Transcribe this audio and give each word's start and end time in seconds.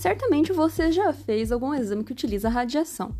Certamente 0.00 0.50
você 0.50 0.90
já 0.90 1.12
fez 1.12 1.52
algum 1.52 1.74
exame 1.74 2.02
que 2.02 2.12
utiliza 2.12 2.48
radiação. 2.48 3.14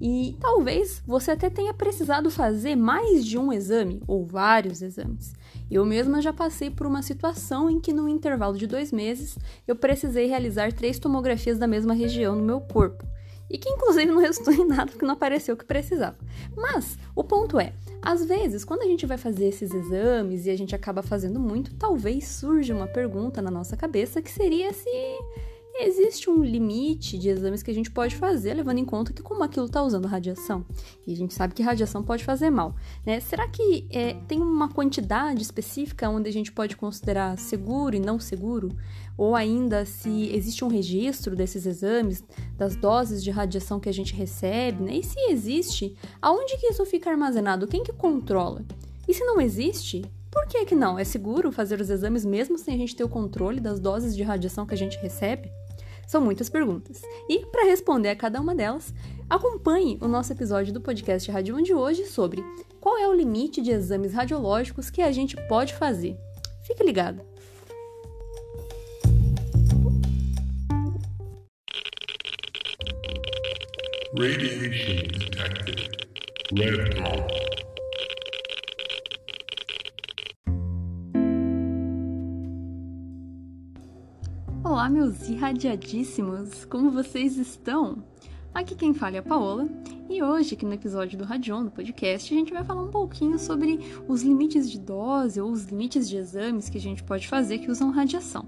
E 0.00 0.36
talvez 0.40 1.00
você 1.06 1.30
até 1.30 1.48
tenha 1.48 1.72
precisado 1.72 2.32
fazer 2.32 2.74
mais 2.74 3.24
de 3.24 3.38
um 3.38 3.52
exame 3.52 4.02
ou 4.08 4.26
vários 4.26 4.82
exames. 4.82 5.34
Eu 5.70 5.84
mesma 5.84 6.20
já 6.20 6.32
passei 6.32 6.68
por 6.68 6.84
uma 6.84 7.00
situação 7.00 7.70
em 7.70 7.78
que, 7.78 7.92
no 7.92 8.08
intervalo 8.08 8.58
de 8.58 8.66
dois 8.66 8.90
meses, 8.90 9.38
eu 9.68 9.76
precisei 9.76 10.26
realizar 10.26 10.72
três 10.72 10.98
tomografias 10.98 11.58
da 11.58 11.68
mesma 11.68 11.94
região 11.94 12.34
no 12.34 12.42
meu 12.42 12.60
corpo. 12.60 13.06
E 13.48 13.56
que, 13.56 13.68
inclusive, 13.68 14.10
não 14.10 14.18
resultou 14.20 14.52
em 14.52 14.66
nada 14.66 14.90
porque 14.90 15.06
não 15.06 15.14
apareceu 15.14 15.54
o 15.54 15.56
que 15.56 15.64
precisava. 15.64 16.16
Mas 16.56 16.98
o 17.14 17.22
ponto 17.22 17.60
é: 17.60 17.72
às 18.02 18.24
vezes, 18.24 18.64
quando 18.64 18.82
a 18.82 18.86
gente 18.86 19.06
vai 19.06 19.16
fazer 19.16 19.46
esses 19.46 19.72
exames 19.72 20.44
e 20.44 20.50
a 20.50 20.58
gente 20.58 20.74
acaba 20.74 21.04
fazendo 21.04 21.38
muito, 21.38 21.72
talvez 21.76 22.26
surja 22.26 22.74
uma 22.74 22.88
pergunta 22.88 23.40
na 23.40 23.50
nossa 23.50 23.76
cabeça 23.76 24.20
que 24.20 24.32
seria 24.32 24.72
se 24.72 24.90
existe 25.84 26.30
um 26.30 26.42
limite 26.42 27.18
de 27.18 27.28
exames 27.28 27.62
que 27.62 27.70
a 27.70 27.74
gente 27.74 27.90
pode 27.90 28.16
fazer, 28.16 28.54
levando 28.54 28.78
em 28.78 28.84
conta 28.84 29.12
que 29.12 29.22
como 29.22 29.42
aquilo 29.42 29.66
está 29.66 29.82
usando 29.82 30.06
radiação, 30.06 30.64
e 31.06 31.12
a 31.12 31.16
gente 31.16 31.34
sabe 31.34 31.54
que 31.54 31.62
radiação 31.62 32.02
pode 32.02 32.24
fazer 32.24 32.50
mal, 32.50 32.74
né? 33.04 33.20
Será 33.20 33.46
que 33.48 33.86
é, 33.90 34.14
tem 34.26 34.40
uma 34.40 34.68
quantidade 34.68 35.42
específica 35.42 36.08
onde 36.08 36.28
a 36.28 36.32
gente 36.32 36.52
pode 36.52 36.76
considerar 36.76 37.38
seguro 37.38 37.96
e 37.96 38.00
não 38.00 38.18
seguro? 38.18 38.70
Ou 39.16 39.34
ainda 39.34 39.84
se 39.84 40.30
existe 40.34 40.64
um 40.64 40.68
registro 40.68 41.34
desses 41.34 41.66
exames, 41.66 42.22
das 42.56 42.76
doses 42.76 43.22
de 43.22 43.30
radiação 43.30 43.80
que 43.80 43.88
a 43.88 43.92
gente 43.92 44.14
recebe, 44.14 44.82
né? 44.82 44.96
E 44.96 45.02
se 45.02 45.18
existe, 45.30 45.96
aonde 46.20 46.56
que 46.58 46.66
isso 46.66 46.84
fica 46.84 47.10
armazenado? 47.10 47.66
Quem 47.66 47.82
que 47.82 47.92
controla? 47.92 48.64
E 49.08 49.14
se 49.14 49.24
não 49.24 49.40
existe, 49.40 50.04
por 50.30 50.46
que 50.46 50.66
que 50.66 50.74
não? 50.74 50.98
É 50.98 51.04
seguro 51.04 51.50
fazer 51.50 51.80
os 51.80 51.88
exames 51.88 52.24
mesmo 52.24 52.58
sem 52.58 52.74
a 52.74 52.78
gente 52.78 52.94
ter 52.94 53.04
o 53.04 53.08
controle 53.08 53.58
das 53.58 53.80
doses 53.80 54.14
de 54.14 54.22
radiação 54.22 54.66
que 54.66 54.74
a 54.74 54.76
gente 54.76 54.98
recebe? 54.98 55.50
São 56.06 56.20
muitas 56.20 56.48
perguntas. 56.48 57.02
E 57.28 57.44
para 57.46 57.64
responder 57.64 58.10
a 58.10 58.16
cada 58.16 58.40
uma 58.40 58.54
delas, 58.54 58.94
acompanhe 59.28 59.98
o 60.00 60.06
nosso 60.06 60.32
episódio 60.32 60.72
do 60.72 60.80
podcast 60.80 61.30
Rádio 61.30 61.60
de 61.62 61.74
hoje 61.74 62.06
sobre 62.06 62.44
qual 62.80 62.96
é 62.96 63.08
o 63.08 63.14
limite 63.14 63.60
de 63.60 63.72
exames 63.72 64.12
radiológicos 64.12 64.90
que 64.90 65.02
a 65.02 65.10
gente 65.10 65.36
pode 65.48 65.74
fazer. 65.74 66.16
Fique 66.62 66.84
ligado! 66.84 67.20
Radiation 74.18 75.08
detected. 75.08 75.90
Red. 76.52 77.55
Olá, 84.86 84.92
meus 84.92 85.28
irradiadíssimos! 85.28 86.64
Como 86.66 86.92
vocês 86.92 87.36
estão? 87.38 88.04
Aqui 88.54 88.76
quem 88.76 88.94
fala 88.94 89.16
é 89.16 89.18
a 89.18 89.22
Paola, 89.22 89.68
e 90.08 90.22
hoje, 90.22 90.54
aqui 90.54 90.64
no 90.64 90.74
episódio 90.74 91.18
do 91.18 91.24
Radion, 91.24 91.64
do 91.64 91.72
podcast, 91.72 92.32
a 92.32 92.38
gente 92.38 92.52
vai 92.52 92.62
falar 92.62 92.84
um 92.84 92.90
pouquinho 92.92 93.36
sobre 93.36 93.80
os 94.06 94.22
limites 94.22 94.70
de 94.70 94.78
dose 94.78 95.40
ou 95.40 95.50
os 95.50 95.64
limites 95.64 96.08
de 96.08 96.16
exames 96.16 96.68
que 96.68 96.78
a 96.78 96.80
gente 96.80 97.02
pode 97.02 97.26
fazer 97.26 97.58
que 97.58 97.68
usam 97.68 97.90
radiação. 97.90 98.46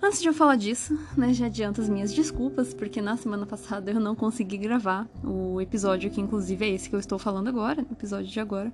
Antes 0.00 0.22
de 0.22 0.28
eu 0.28 0.32
falar 0.32 0.56
disso, 0.56 0.98
né, 1.14 1.34
já 1.34 1.44
adianto 1.44 1.82
as 1.82 1.90
minhas 1.90 2.14
desculpas, 2.14 2.72
porque 2.72 3.02
na 3.02 3.14
semana 3.18 3.44
passada 3.44 3.90
eu 3.90 4.00
não 4.00 4.14
consegui 4.14 4.56
gravar 4.56 5.06
o 5.22 5.60
episódio 5.60 6.10
que 6.10 6.22
inclusive 6.22 6.64
é 6.64 6.70
esse 6.70 6.88
que 6.88 6.94
eu 6.94 7.00
estou 7.00 7.18
falando 7.18 7.48
agora, 7.48 7.82
o 7.82 7.92
episódio 7.92 8.30
de 8.30 8.40
agora, 8.40 8.72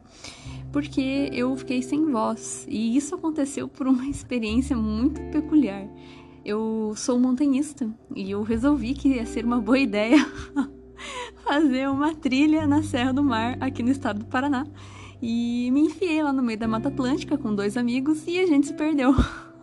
porque 0.70 1.30
eu 1.33 1.56
fiquei 1.56 1.83
sem 1.83 2.08
voz. 2.12 2.64
E 2.68 2.96
isso 2.96 3.12
aconteceu 3.12 3.66
por 3.66 3.89
uma 3.89 4.06
experiência 4.06 4.77
muito 4.77 5.20
peculiar 5.33 5.89
eu 6.44 6.92
sou 6.96 7.18
montanhista 7.18 7.88
e 8.14 8.30
eu 8.30 8.42
resolvi 8.42 8.94
que 8.94 9.08
ia 9.08 9.24
ser 9.24 9.44
uma 9.44 9.60
boa 9.60 9.78
ideia 9.78 10.18
fazer 11.42 11.88
uma 11.88 12.14
trilha 12.14 12.66
na 12.66 12.82
Serra 12.82 13.12
do 13.12 13.22
Mar 13.22 13.56
aqui 13.60 13.82
no 13.82 13.90
estado 13.90 14.20
do 14.20 14.27
Paraná. 14.27 14.66
E 15.22 15.70
me 15.72 15.80
enfiei 15.83 16.22
lá 16.22 16.33
no 16.33 16.42
meio 16.42 16.58
da 16.58 16.68
Mata 16.68 16.88
Atlântica 16.88 17.38
com 17.38 17.54
dois 17.54 17.77
amigos 17.77 18.27
e 18.27 18.38
a 18.38 18.46
gente 18.46 18.66
se 18.66 18.74
perdeu. 18.74 19.14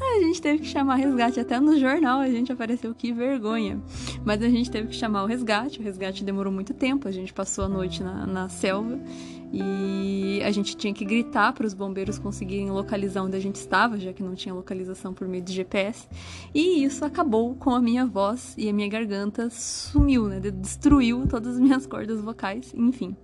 a 0.00 0.20
gente 0.20 0.40
teve 0.40 0.60
que 0.60 0.66
chamar 0.66 0.96
resgate, 0.96 1.40
até 1.40 1.58
no 1.60 1.78
jornal 1.78 2.20
a 2.20 2.30
gente 2.30 2.52
apareceu, 2.52 2.94
que 2.94 3.12
vergonha. 3.12 3.80
Mas 4.24 4.42
a 4.42 4.48
gente 4.48 4.70
teve 4.70 4.88
que 4.88 4.94
chamar 4.94 5.24
o 5.24 5.26
resgate, 5.26 5.80
o 5.80 5.82
resgate 5.82 6.24
demorou 6.24 6.52
muito 6.52 6.74
tempo, 6.74 7.08
a 7.08 7.12
gente 7.12 7.32
passou 7.32 7.64
a 7.64 7.68
noite 7.68 8.02
na, 8.02 8.26
na 8.26 8.48
selva 8.48 8.98
e 9.52 10.40
a 10.44 10.50
gente 10.50 10.76
tinha 10.76 10.92
que 10.92 11.04
gritar 11.04 11.52
para 11.52 11.66
os 11.66 11.74
bombeiros 11.74 12.18
conseguirem 12.18 12.70
localizar 12.70 13.22
onde 13.22 13.36
a 13.36 13.40
gente 13.40 13.56
estava, 13.56 13.98
já 13.98 14.12
que 14.12 14.22
não 14.22 14.34
tinha 14.34 14.54
localização 14.54 15.14
por 15.14 15.26
meio 15.26 15.42
de 15.42 15.52
GPS. 15.52 16.06
E 16.54 16.84
isso 16.84 17.04
acabou 17.04 17.54
com 17.54 17.70
a 17.70 17.80
minha 17.80 18.06
voz 18.06 18.54
e 18.58 18.68
a 18.68 18.72
minha 18.72 18.88
garganta 18.88 19.48
sumiu, 19.50 20.28
né? 20.28 20.40
Destruiu 20.40 21.26
todas 21.26 21.54
as 21.54 21.60
minhas 21.60 21.86
cordas 21.86 22.20
vocais, 22.20 22.74
enfim. 22.76 23.16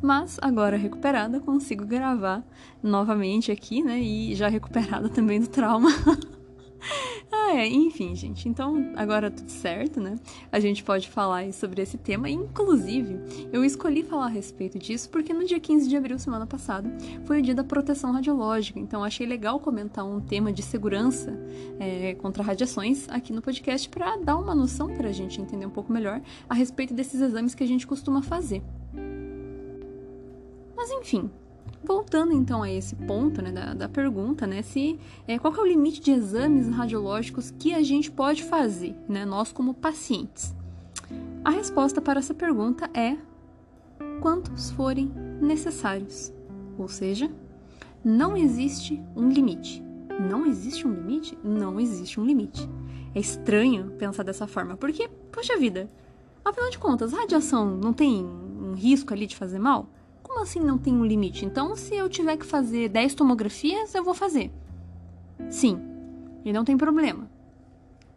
Mas 0.00 0.38
agora 0.40 0.76
recuperada, 0.76 1.40
consigo 1.40 1.84
gravar 1.84 2.44
novamente 2.82 3.50
aqui, 3.50 3.82
né? 3.82 4.00
E 4.00 4.34
já 4.34 4.48
recuperada 4.48 5.08
também 5.08 5.40
do 5.40 5.48
trauma. 5.48 5.90
Ah, 7.32 7.56
é, 7.56 7.66
enfim, 7.68 8.14
gente. 8.14 8.48
Então, 8.48 8.92
agora 8.96 9.30
tudo 9.30 9.50
certo, 9.50 10.00
né? 10.00 10.16
A 10.50 10.60
gente 10.60 10.82
pode 10.84 11.08
falar 11.08 11.52
sobre 11.52 11.82
esse 11.82 11.98
tema. 11.98 12.28
Inclusive, 12.28 13.18
eu 13.52 13.64
escolhi 13.64 14.02
falar 14.02 14.26
a 14.26 14.28
respeito 14.28 14.78
disso 14.78 15.08
porque 15.10 15.32
no 15.32 15.44
dia 15.44 15.58
15 15.58 15.88
de 15.88 15.96
abril, 15.96 16.18
semana 16.18 16.46
passada, 16.46 16.88
foi 17.24 17.40
o 17.40 17.42
dia 17.42 17.54
da 17.54 17.64
proteção 17.64 18.12
radiológica. 18.12 18.78
Então, 18.78 19.02
achei 19.02 19.26
legal 19.26 19.58
comentar 19.58 20.04
um 20.04 20.20
tema 20.20 20.52
de 20.52 20.62
segurança 20.62 21.38
é, 21.78 22.14
contra 22.14 22.42
radiações 22.42 23.08
aqui 23.08 23.32
no 23.32 23.42
podcast 23.42 23.88
para 23.88 24.16
dar 24.16 24.36
uma 24.36 24.54
noção 24.54 24.94
para 24.94 25.08
a 25.08 25.12
gente 25.12 25.40
entender 25.40 25.66
um 25.66 25.70
pouco 25.70 25.92
melhor 25.92 26.20
a 26.48 26.54
respeito 26.54 26.94
desses 26.94 27.20
exames 27.20 27.54
que 27.54 27.64
a 27.64 27.68
gente 27.68 27.86
costuma 27.86 28.22
fazer. 28.22 28.62
Mas, 30.86 30.92
enfim, 30.92 31.28
Voltando 31.82 32.32
então 32.32 32.62
a 32.62 32.70
esse 32.70 32.96
ponto 32.96 33.40
né, 33.40 33.52
da, 33.52 33.74
da 33.74 33.88
pergunta, 33.88 34.44
né, 34.44 34.62
se, 34.62 34.98
é, 35.26 35.38
qual 35.38 35.54
é 35.54 35.60
o 35.60 35.66
limite 35.66 36.00
de 36.00 36.10
exames 36.10 36.68
radiológicos 36.68 37.52
que 37.52 37.72
a 37.74 37.82
gente 37.82 38.10
pode 38.10 38.42
fazer, 38.42 38.94
né, 39.08 39.24
nós 39.24 39.52
como 39.52 39.72
pacientes? 39.72 40.54
A 41.44 41.50
resposta 41.50 42.00
para 42.00 42.18
essa 42.18 42.34
pergunta 42.34 42.90
é 42.92 43.16
quantos 44.20 44.70
forem 44.72 45.12
necessários. 45.40 46.32
Ou 46.76 46.88
seja, 46.88 47.30
não 48.04 48.36
existe 48.36 49.00
um 49.14 49.28
limite. 49.28 49.80
Não 50.28 50.44
existe 50.44 50.88
um 50.88 50.92
limite? 50.92 51.38
Não 51.44 51.78
existe 51.78 52.18
um 52.18 52.24
limite. 52.24 52.68
É 53.14 53.20
estranho 53.20 53.92
pensar 53.92 54.24
dessa 54.24 54.48
forma, 54.48 54.76
porque, 54.76 55.08
poxa 55.30 55.56
vida, 55.56 55.88
afinal 56.44 56.70
de 56.70 56.78
contas, 56.78 57.14
a 57.14 57.18
radiação 57.18 57.76
não 57.76 57.92
tem 57.92 58.24
um 58.24 58.72
risco 58.74 59.12
ali 59.12 59.26
de 59.26 59.36
fazer 59.36 59.60
mal? 59.60 59.88
Como 60.36 60.44
assim 60.44 60.60
não 60.60 60.76
tem 60.76 60.92
um 60.92 61.02
limite? 61.06 61.46
Então, 61.46 61.74
se 61.74 61.94
eu 61.94 62.10
tiver 62.10 62.36
que 62.36 62.44
fazer 62.44 62.90
10 62.90 63.14
tomografias, 63.14 63.94
eu 63.94 64.04
vou 64.04 64.12
fazer. 64.12 64.52
Sim, 65.48 65.80
e 66.44 66.52
não 66.52 66.62
tem 66.62 66.76
problema. 66.76 67.26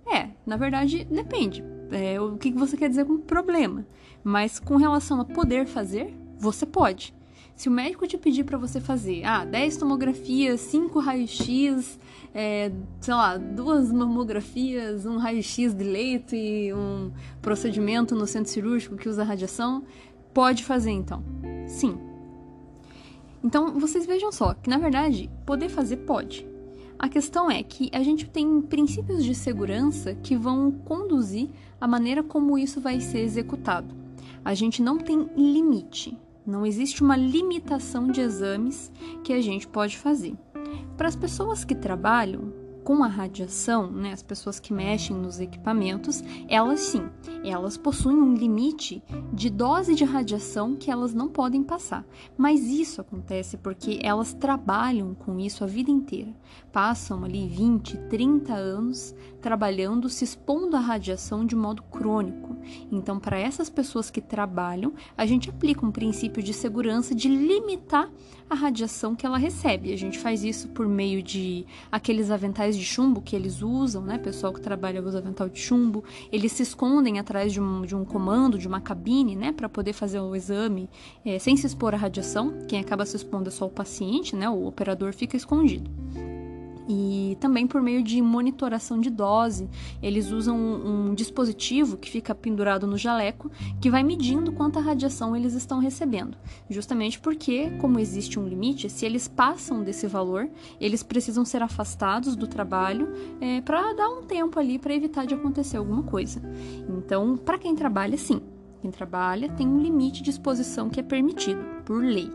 É, 0.05 0.27
na 0.45 0.57
verdade, 0.57 1.07
depende. 1.09 1.63
É, 1.89 2.19
o 2.19 2.35
que 2.35 2.51
você 2.51 2.75
quer 2.75 2.89
dizer 2.89 3.05
com 3.05 3.19
problema? 3.19 3.87
Mas 4.21 4.59
com 4.59 4.75
relação 4.75 5.21
a 5.21 5.23
poder 5.23 5.65
fazer, 5.65 6.13
você 6.37 6.65
pode. 6.65 7.15
Se 7.55 7.69
o 7.69 7.71
médico 7.71 8.05
te 8.05 8.17
pedir 8.17 8.43
para 8.43 8.57
você 8.57 8.81
fazer, 8.81 9.23
ah, 9.23 9.45
10 9.45 9.77
tomografias, 9.77 10.59
5 10.59 10.99
raios-x, 10.99 11.97
é, 12.35 12.69
sei 12.99 13.13
lá, 13.13 13.37
duas 13.37 13.93
mamografias, 13.93 15.05
um 15.05 15.15
raio-x 15.15 15.73
de 15.73 15.85
leito 15.85 16.35
e 16.35 16.73
um 16.73 17.13
procedimento 17.41 18.13
no 18.13 18.27
centro 18.27 18.51
cirúrgico 18.51 18.97
que 18.97 19.07
usa 19.07 19.23
radiação, 19.23 19.85
pode 20.33 20.65
fazer 20.65 20.91
então. 20.91 21.23
Sim, 21.65 22.08
então, 23.43 23.79
vocês 23.79 24.05
vejam 24.05 24.31
só 24.31 24.53
que, 24.53 24.69
na 24.69 24.77
verdade, 24.77 25.29
poder 25.45 25.69
fazer 25.69 25.97
pode. 25.97 26.47
A 26.97 27.07
questão 27.07 27.49
é 27.49 27.63
que 27.63 27.89
a 27.93 28.03
gente 28.03 28.29
tem 28.29 28.61
princípios 28.61 29.23
de 29.23 29.33
segurança 29.33 30.13
que 30.15 30.35
vão 30.35 30.69
conduzir 30.69 31.49
a 31.79 31.87
maneira 31.87 32.21
como 32.21 32.57
isso 32.57 32.81
vai 32.81 32.99
ser 32.99 33.19
executado. 33.19 33.95
A 34.43 34.53
gente 34.53 34.81
não 34.81 34.97
tem 34.97 35.29
limite, 35.37 36.17
não 36.45 36.65
existe 36.65 37.01
uma 37.01 37.15
limitação 37.15 38.07
de 38.07 38.19
exames 38.19 38.91
que 39.23 39.31
a 39.31 39.41
gente 39.41 39.67
pode 39.67 39.97
fazer. 39.97 40.35
Para 40.97 41.07
as 41.07 41.15
pessoas 41.15 41.63
que 41.63 41.73
trabalham, 41.73 42.51
com 42.89 43.03
a 43.03 43.07
radiação, 43.07 43.91
né, 43.91 44.11
as 44.11 44.23
pessoas 44.23 44.59
que 44.59 44.73
mexem 44.73 45.15
nos 45.15 45.39
equipamentos, 45.39 46.23
elas 46.47 46.79
sim, 46.79 47.07
elas 47.43 47.77
possuem 47.77 48.17
um 48.17 48.33
limite 48.33 49.03
de 49.31 49.47
dose 49.47 49.93
de 49.93 50.03
radiação 50.03 50.75
que 50.75 50.89
elas 50.89 51.13
não 51.13 51.27
podem 51.27 51.61
passar. 51.61 52.03
Mas 52.35 52.61
isso 52.61 52.99
acontece 52.99 53.57
porque 53.57 53.99
elas 54.01 54.33
trabalham 54.33 55.13
com 55.13 55.39
isso 55.39 55.63
a 55.63 55.67
vida 55.67 55.91
inteira. 55.91 56.35
Passam 56.71 57.23
ali 57.23 57.47
20, 57.47 57.95
30 58.09 58.55
anos 58.55 59.13
trabalhando, 59.39 60.09
se 60.09 60.23
expondo 60.23 60.75
à 60.75 60.79
radiação 60.79 61.45
de 61.45 61.55
modo 61.55 61.83
crônico. 61.83 62.48
Então, 62.91 63.19
para 63.19 63.37
essas 63.37 63.69
pessoas 63.69 64.09
que 64.09 64.21
trabalham, 64.21 64.93
a 65.17 65.25
gente 65.25 65.49
aplica 65.49 65.85
um 65.85 65.91
princípio 65.91 66.41
de 66.41 66.53
segurança 66.53 67.13
de 67.13 67.27
limitar 67.27 68.09
a 68.49 68.55
radiação 68.55 69.15
que 69.15 69.25
ela 69.25 69.37
recebe. 69.37 69.93
A 69.93 69.97
gente 69.97 70.17
faz 70.17 70.43
isso 70.43 70.69
por 70.69 70.87
meio 70.87 71.21
de 71.21 71.65
aqueles 71.91 72.31
aventais 72.31 72.75
de 72.75 72.83
chumbo 72.83 73.21
que 73.21 73.35
eles 73.35 73.61
usam, 73.61 74.01
né? 74.01 74.17
Pessoal 74.17 74.51
que 74.51 74.59
trabalha 74.59 75.01
usa 75.01 75.19
avental 75.19 75.47
de 75.47 75.59
chumbo. 75.59 76.03
Eles 76.31 76.51
se 76.53 76.63
escondem 76.63 77.19
atrás 77.19 77.53
de 77.53 77.61
um, 77.61 77.83
de 77.83 77.95
um 77.95 78.03
comando, 78.03 78.57
de 78.57 78.67
uma 78.67 78.81
cabine, 78.81 79.35
né? 79.35 79.51
Para 79.51 79.69
poder 79.69 79.93
fazer 79.93 80.19
o 80.19 80.35
exame 80.35 80.89
é, 81.23 81.37
sem 81.37 81.55
se 81.55 81.67
expor 81.67 81.93
à 81.93 81.97
radiação. 81.97 82.53
Quem 82.67 82.79
acaba 82.79 83.05
se 83.05 83.15
expondo 83.15 83.49
é 83.49 83.51
só 83.51 83.65
o 83.65 83.69
paciente, 83.69 84.35
né? 84.35 84.49
O 84.49 84.65
operador 84.65 85.13
fica 85.13 85.37
escondido 85.37 85.89
e 86.89 87.37
também 87.39 87.67
por 87.67 87.79
meio 87.79 88.01
de 88.01 88.19
monitoração 88.19 88.99
de 88.99 89.11
dose. 89.11 89.69
Eles 90.01 90.31
usam 90.31 90.57
um, 90.57 91.09
um, 91.09 91.13
dispositivo 91.13 91.95
que 91.95 92.09
fica 92.09 92.33
pendurado 92.33 92.87
no 92.87 92.97
jaleco 92.97 93.51
que 93.79 93.91
vai 93.91 94.01
medindo 94.01 94.51
quanta 94.51 94.79
radiação 94.79 95.35
eles 95.35 95.53
estão 95.53 95.79
recebendo. 95.79 96.35
Justamente 96.67 97.19
porque, 97.19 97.69
como 97.79 97.99
existe 97.99 98.39
um 98.39 98.47
limite, 98.47 98.89
se 98.89 99.05
eles 99.05 99.27
passam 99.27 99.83
desse 99.83 100.07
valor, 100.07 100.49
eles 100.81 101.03
precisam 101.03 101.45
ser 101.45 101.61
afastados 101.61 102.35
do 102.35 102.47
trabalho 102.47 103.07
é, 103.39 103.61
para 103.61 103.93
dar 103.93 104.09
um 104.09 104.23
tempo 104.23 104.59
ali 104.59 104.79
para 104.79 104.95
evitar 104.95 105.27
de 105.27 105.35
acontecer 105.35 105.77
alguma 105.77 106.01
coisa. 106.01 106.41
Então, 106.89 107.37
para 107.37 107.59
quem 107.59 107.75
trabalha, 107.75 108.17
sim. 108.17 108.41
Quem 108.81 108.89
trabalha 108.89 109.49
tem 109.49 109.67
um 109.67 109.79
limite 109.79 110.23
de 110.23 110.29
exposição 110.29 110.89
que 110.89 111.01
é 111.01 111.03
permitido 111.03 111.61
por 111.85 112.01
lei. 112.01 112.31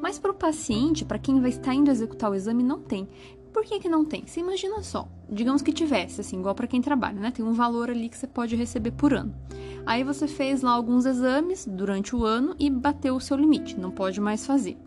Mas 0.00 0.18
para 0.18 0.30
o 0.30 0.34
paciente, 0.34 1.04
para 1.04 1.18
quem 1.18 1.40
vai 1.40 1.50
estar 1.50 1.74
indo 1.74 1.90
executar 1.90 2.30
o 2.30 2.34
exame, 2.34 2.62
não 2.62 2.80
tem. 2.80 3.08
Por 3.58 3.64
que, 3.64 3.80
que 3.80 3.88
não 3.88 4.04
tem? 4.04 4.24
Você 4.24 4.38
imagina 4.38 4.84
só, 4.84 5.08
digamos 5.28 5.62
que 5.62 5.72
tivesse, 5.72 6.20
assim, 6.20 6.38
igual 6.38 6.54
para 6.54 6.68
quem 6.68 6.80
trabalha, 6.80 7.18
né? 7.18 7.32
Tem 7.32 7.44
um 7.44 7.54
valor 7.54 7.90
ali 7.90 8.08
que 8.08 8.16
você 8.16 8.24
pode 8.28 8.54
receber 8.54 8.92
por 8.92 9.12
ano. 9.12 9.34
Aí 9.84 10.04
você 10.04 10.28
fez 10.28 10.62
lá 10.62 10.70
alguns 10.70 11.04
exames 11.04 11.66
durante 11.66 12.14
o 12.14 12.24
ano 12.24 12.54
e 12.56 12.70
bateu 12.70 13.16
o 13.16 13.20
seu 13.20 13.36
limite, 13.36 13.76
não 13.76 13.90
pode 13.90 14.20
mais 14.20 14.46
fazer. 14.46 14.78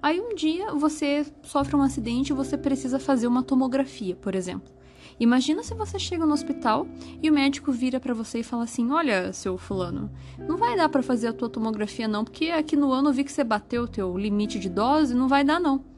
Aí 0.00 0.20
um 0.20 0.32
dia 0.32 0.72
você 0.74 1.26
sofre 1.42 1.74
um 1.74 1.82
acidente 1.82 2.30
e 2.30 2.36
você 2.36 2.56
precisa 2.56 3.00
fazer 3.00 3.26
uma 3.26 3.42
tomografia, 3.42 4.14
por 4.14 4.36
exemplo. 4.36 4.72
Imagina 5.18 5.64
se 5.64 5.74
você 5.74 5.98
chega 5.98 6.24
no 6.24 6.32
hospital 6.32 6.86
e 7.20 7.28
o 7.28 7.34
médico 7.34 7.72
vira 7.72 7.98
para 7.98 8.14
você 8.14 8.38
e 8.38 8.44
fala 8.44 8.62
assim: 8.62 8.92
"Olha, 8.92 9.32
seu 9.32 9.58
fulano, 9.58 10.08
não 10.38 10.56
vai 10.56 10.76
dar 10.76 10.88
para 10.88 11.02
fazer 11.02 11.26
a 11.26 11.32
tua 11.32 11.48
tomografia 11.48 12.06
não, 12.06 12.22
porque 12.22 12.46
aqui 12.46 12.76
no 12.76 12.92
ano 12.92 13.08
eu 13.08 13.12
vi 13.12 13.24
que 13.24 13.32
você 13.32 13.42
bateu 13.42 13.82
o 13.82 13.88
teu 13.88 14.16
limite 14.16 14.60
de 14.60 14.68
dose, 14.68 15.16
não 15.16 15.26
vai 15.26 15.42
dar 15.42 15.58
não". 15.58 15.89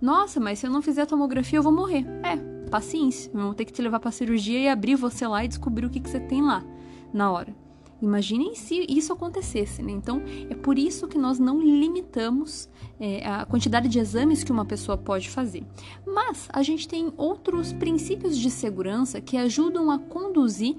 Nossa, 0.00 0.38
mas 0.38 0.58
se 0.58 0.66
eu 0.66 0.70
não 0.70 0.82
fizer 0.82 1.02
a 1.02 1.06
tomografia, 1.06 1.58
eu 1.58 1.62
vou 1.62 1.72
morrer. 1.72 2.04
É, 2.22 2.36
paciência. 2.68 3.30
Vão 3.32 3.54
ter 3.54 3.64
que 3.64 3.72
te 3.72 3.82
levar 3.82 4.00
pra 4.00 4.10
cirurgia 4.10 4.58
e 4.58 4.68
abrir 4.68 4.94
você 4.94 5.26
lá 5.26 5.44
e 5.44 5.48
descobrir 5.48 5.86
o 5.86 5.90
que, 5.90 6.00
que 6.00 6.10
você 6.10 6.20
tem 6.20 6.42
lá 6.42 6.64
na 7.12 7.30
hora. 7.30 7.54
Imaginem 8.00 8.54
se 8.54 8.84
isso 8.90 9.10
acontecesse, 9.12 9.82
né? 9.82 9.90
Então, 9.90 10.22
é 10.50 10.54
por 10.54 10.78
isso 10.78 11.08
que 11.08 11.16
nós 11.16 11.38
não 11.38 11.58
limitamos 11.60 12.68
é, 13.00 13.26
a 13.26 13.46
quantidade 13.46 13.88
de 13.88 13.98
exames 13.98 14.44
que 14.44 14.52
uma 14.52 14.66
pessoa 14.66 14.98
pode 14.98 15.30
fazer. 15.30 15.64
Mas 16.06 16.46
a 16.52 16.62
gente 16.62 16.86
tem 16.86 17.10
outros 17.16 17.72
princípios 17.72 18.36
de 18.36 18.50
segurança 18.50 19.18
que 19.18 19.38
ajudam 19.38 19.90
a 19.90 19.98
conduzir 19.98 20.76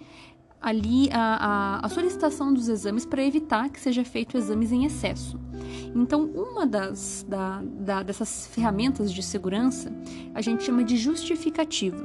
ali 0.62 1.10
a, 1.12 1.80
a, 1.80 1.86
a 1.86 1.90
solicitação 1.90 2.54
dos 2.54 2.68
exames 2.68 3.06
para 3.06 3.24
evitar 3.24 3.70
que 3.70 3.80
seja 3.80 4.04
feito 4.04 4.38
exames 4.38 4.72
em 4.72 4.86
excesso. 4.86 5.40
Então, 5.96 6.26
uma 6.26 6.66
das 6.66 7.26
da, 7.28 7.62
da, 7.62 8.04
dessas 8.04 8.48
ferramentas 8.48 9.12
de 9.12 9.22
segurança 9.24 9.92
a 10.34 10.42
gente 10.42 10.64
chama 10.64 10.84
de 10.84 10.98
justificativa. 10.98 12.04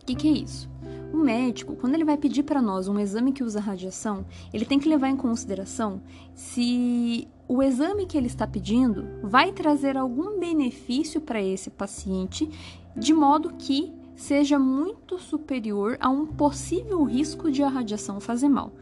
O 0.00 0.04
que, 0.04 0.14
que 0.14 0.28
é 0.28 0.32
isso? 0.32 0.68
O 1.12 1.16
médico, 1.16 1.74
quando 1.76 1.94
ele 1.94 2.04
vai 2.04 2.16
pedir 2.16 2.42
para 2.42 2.60
nós 2.60 2.86
um 2.86 2.98
exame 2.98 3.32
que 3.32 3.42
usa 3.42 3.60
radiação, 3.60 4.26
ele 4.52 4.64
tem 4.64 4.78
que 4.78 4.88
levar 4.88 5.08
em 5.08 5.16
consideração 5.16 6.02
se 6.34 7.26
o 7.46 7.62
exame 7.62 8.06
que 8.06 8.16
ele 8.16 8.26
está 8.26 8.46
pedindo 8.46 9.06
vai 9.22 9.52
trazer 9.52 9.96
algum 9.96 10.38
benefício 10.38 11.20
para 11.20 11.42
esse 11.42 11.70
paciente, 11.70 12.48
de 12.94 13.14
modo 13.14 13.54
que 13.58 13.92
seja 14.18 14.58
muito 14.58 15.16
superior 15.16 15.96
a 16.00 16.10
um 16.10 16.26
possível 16.26 17.04
risco 17.04 17.52
de 17.52 17.62
a 17.62 17.68
radiação 17.68 18.18
fazer 18.20 18.48
mal. 18.48 18.72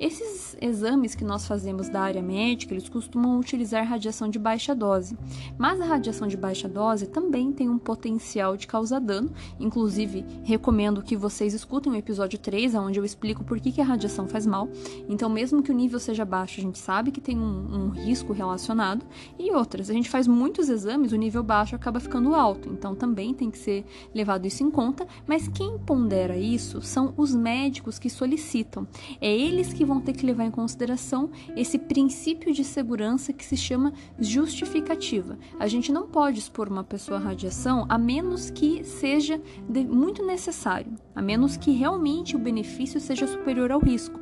Esses 0.00 0.56
exames 0.60 1.14
que 1.14 1.24
nós 1.24 1.46
fazemos 1.46 1.88
da 1.88 2.00
área 2.00 2.22
médica, 2.22 2.74
eles 2.74 2.88
costumam 2.88 3.38
utilizar 3.38 3.86
radiação 3.86 4.28
de 4.28 4.38
baixa 4.38 4.74
dose, 4.74 5.16
mas 5.58 5.80
a 5.80 5.84
radiação 5.84 6.26
de 6.26 6.36
baixa 6.36 6.68
dose 6.68 7.06
também 7.06 7.52
tem 7.52 7.68
um 7.68 7.78
potencial 7.78 8.56
de 8.56 8.66
causar 8.66 9.00
dano. 9.00 9.30
Inclusive, 9.60 10.24
recomendo 10.44 11.02
que 11.02 11.16
vocês 11.16 11.52
escutem 11.52 11.92
o 11.92 11.96
episódio 11.96 12.38
3, 12.38 12.74
onde 12.74 12.98
eu 12.98 13.04
explico 13.04 13.44
por 13.44 13.60
que, 13.60 13.72
que 13.72 13.80
a 13.80 13.84
radiação 13.84 14.26
faz 14.26 14.46
mal. 14.46 14.68
Então, 15.08 15.28
mesmo 15.28 15.62
que 15.62 15.70
o 15.70 15.74
nível 15.74 16.00
seja 16.00 16.24
baixo, 16.24 16.60
a 16.60 16.62
gente 16.62 16.78
sabe 16.78 17.10
que 17.10 17.20
tem 17.20 17.38
um, 17.38 17.86
um 17.86 17.88
risco 17.90 18.32
relacionado. 18.32 19.04
E 19.38 19.50
outras, 19.50 19.90
a 19.90 19.92
gente 19.92 20.08
faz 20.08 20.26
muitos 20.26 20.68
exames, 20.68 21.12
o 21.12 21.16
nível 21.16 21.42
baixo 21.42 21.74
acaba 21.76 22.00
ficando 22.00 22.34
alto, 22.34 22.68
então 22.70 22.94
também 22.94 23.34
tem 23.34 23.50
que 23.50 23.58
ser 23.58 23.84
levado 24.14 24.46
isso 24.46 24.62
em 24.62 24.70
conta 24.70 24.85
conta, 24.86 25.06
mas 25.26 25.48
quem 25.48 25.78
pondera 25.78 26.36
isso 26.36 26.80
são 26.80 27.12
os 27.16 27.34
médicos 27.34 27.98
que 27.98 28.08
solicitam. 28.08 28.86
É 29.20 29.34
eles 29.34 29.72
que 29.72 29.84
vão 29.84 30.00
ter 30.00 30.12
que 30.12 30.24
levar 30.24 30.44
em 30.44 30.50
consideração 30.50 31.30
esse 31.56 31.76
princípio 31.76 32.52
de 32.52 32.62
segurança 32.62 33.32
que 33.32 33.44
se 33.44 33.56
chama 33.56 33.92
justificativa. 34.18 35.38
A 35.58 35.66
gente 35.66 35.90
não 35.90 36.06
pode 36.06 36.38
expor 36.38 36.68
uma 36.68 36.84
pessoa 36.84 37.18
à 37.18 37.22
radiação 37.22 37.84
a 37.88 37.98
menos 37.98 38.48
que 38.48 38.84
seja 38.84 39.40
muito 39.68 40.24
necessário, 40.24 40.92
a 41.14 41.20
menos 41.20 41.56
que 41.56 41.72
realmente 41.72 42.36
o 42.36 42.38
benefício 42.38 43.00
seja 43.00 43.26
superior 43.26 43.72
ao 43.72 43.80
risco. 43.80 44.20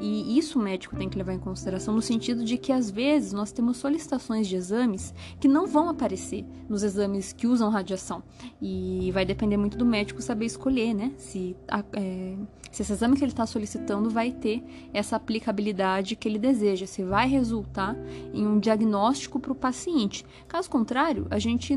E 0.00 0.38
isso 0.38 0.58
o 0.58 0.62
médico 0.62 0.94
tem 0.94 1.08
que 1.08 1.16
levar 1.16 1.32
em 1.32 1.38
consideração 1.38 1.94
no 1.94 2.02
sentido 2.02 2.44
de 2.44 2.58
que 2.58 2.70
às 2.70 2.90
vezes 2.90 3.32
nós 3.32 3.50
temos 3.50 3.78
solicitações 3.78 4.46
de 4.46 4.56
exames 4.56 5.14
que 5.40 5.48
não 5.48 5.66
vão 5.66 5.88
aparecer 5.88 6.44
nos 6.68 6.82
exames 6.82 7.32
que 7.32 7.46
usam 7.46 7.70
radiação. 7.70 8.22
E 8.60 9.10
vai 9.12 9.24
depender 9.24 9.56
muito 9.56 9.78
do 9.78 9.86
médico 9.86 10.20
saber 10.20 10.46
escolher, 10.46 10.92
né? 10.92 11.12
Se, 11.16 11.56
é, 11.92 12.36
se 12.70 12.82
esse 12.82 12.92
exame 12.92 13.16
que 13.16 13.24
ele 13.24 13.32
está 13.32 13.46
solicitando 13.46 14.10
vai 14.10 14.32
ter 14.32 14.62
essa 14.92 15.16
aplicabilidade 15.16 16.14
que 16.14 16.28
ele 16.28 16.38
deseja, 16.38 16.86
se 16.86 17.02
vai 17.02 17.26
resultar 17.26 17.96
em 18.34 18.46
um 18.46 18.58
diagnóstico 18.58 19.40
para 19.40 19.52
o 19.52 19.54
paciente. 19.54 20.26
Caso 20.46 20.68
contrário, 20.68 21.26
a 21.30 21.38
gente 21.38 21.74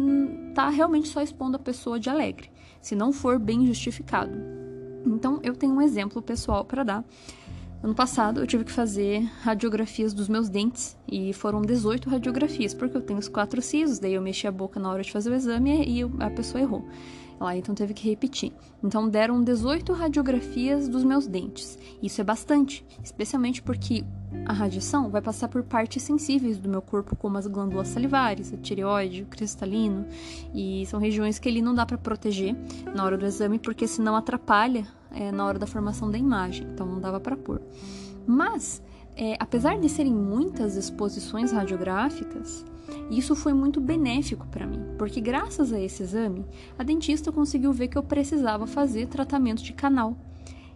está 0.50 0.70
realmente 0.70 1.08
só 1.08 1.22
expondo 1.22 1.56
a 1.56 1.60
pessoa 1.60 2.00
de 2.00 2.10
alegre, 2.10 2.52
se 2.82 2.96
não 2.96 3.14
for 3.14 3.40
bem 3.40 3.66
justificado. 3.66 4.60
Então, 5.06 5.40
eu 5.42 5.56
tenho 5.56 5.74
um 5.74 5.82
exemplo 5.82 6.22
pessoal 6.22 6.66
para 6.66 6.84
dar 6.84 7.06
Ano 7.82 7.96
passado 7.96 8.42
eu 8.42 8.48
tive 8.48 8.66
que 8.66 8.72
fazer 8.72 9.22
radiografias 9.42 10.14
dos 10.14 10.28
meus 10.28 10.50
dentes 10.50 10.98
e 11.08 11.32
foram 11.32 11.62
18 11.62 12.10
radiografias, 12.10 12.74
porque 12.74 12.98
eu 12.98 13.02
tenho 13.02 13.20
os 13.20 13.30
quatro 13.30 13.62
sisos, 13.62 14.00
daí 14.00 14.16
eu 14.16 14.22
mexi 14.22 14.48
a 14.48 14.52
boca 14.52 14.80
na 14.82 14.92
hora 14.92 15.02
de 15.02 15.12
fazer 15.12 15.30
o 15.30 15.34
exame 15.34 15.86
e 15.86 16.02
a 16.22 16.30
pessoa 16.30 16.62
errou. 16.62 16.86
Lá, 17.40 17.56
então 17.56 17.74
teve 17.74 17.94
que 17.94 18.10
repetir. 18.10 18.52
Então 18.84 19.08
deram 19.08 19.42
18 19.42 19.94
radiografias 19.94 20.90
dos 20.90 21.06
meus 21.06 21.26
dentes. 21.26 21.80
Isso 22.04 22.20
é 22.20 22.24
bastante, 22.24 22.86
especialmente 23.02 23.62
porque 23.62 24.04
a 24.46 24.52
radiação 24.52 25.10
vai 25.10 25.22
passar 25.22 25.48
por 25.48 25.64
partes 25.64 26.04
sensíveis 26.04 26.58
do 26.58 26.68
meu 26.68 26.82
corpo, 26.82 27.16
como 27.16 27.38
as 27.38 27.48
glândulas 27.48 27.88
salivares, 27.88 28.54
a 28.54 28.58
tireoide, 28.58 29.24
o 29.24 29.26
cristalino, 29.26 30.06
e 30.54 30.86
são 30.88 31.00
regiões 31.00 31.40
que 31.40 31.48
ele 31.48 31.62
não 31.62 31.74
dá 31.74 31.86
para 31.86 31.98
proteger 31.98 32.54
na 32.94 33.06
hora 33.06 33.18
do 33.18 33.26
exame, 33.26 33.58
porque 33.58 33.88
senão 33.88 34.18
atrapalha 34.18 34.86
é, 35.12 35.32
na 35.32 35.46
hora 35.46 35.60
da 35.60 35.68
formação 35.68 36.10
da 36.10 36.18
imagem, 36.18 36.68
então 36.74 36.86
não 36.86 37.00
dava 37.00 37.20
para 37.20 37.38
pôr. 37.38 37.62
Mas, 38.26 38.82
é, 39.16 39.36
apesar 39.40 39.80
de 39.80 39.90
serem 39.90 40.14
muitas 40.14 40.76
exposições 40.76 41.52
radiográficas, 41.52 42.66
isso 43.10 43.36
foi 43.36 43.54
muito 43.54 43.80
benéfico 43.82 44.48
para 44.48 44.68
mim, 44.68 44.82
porque 44.98 45.20
graças 45.22 45.74
a 45.74 45.80
esse 45.80 46.04
exame, 46.04 46.46
a 46.78 46.84
dentista 46.84 47.32
conseguiu 47.32 47.72
ver 47.74 47.88
que 47.88 47.98
eu 47.98 48.04
precisava 48.04 48.68
fazer 48.68 49.08
tratamento 49.08 49.64
de 49.64 49.74
canal. 49.74 50.16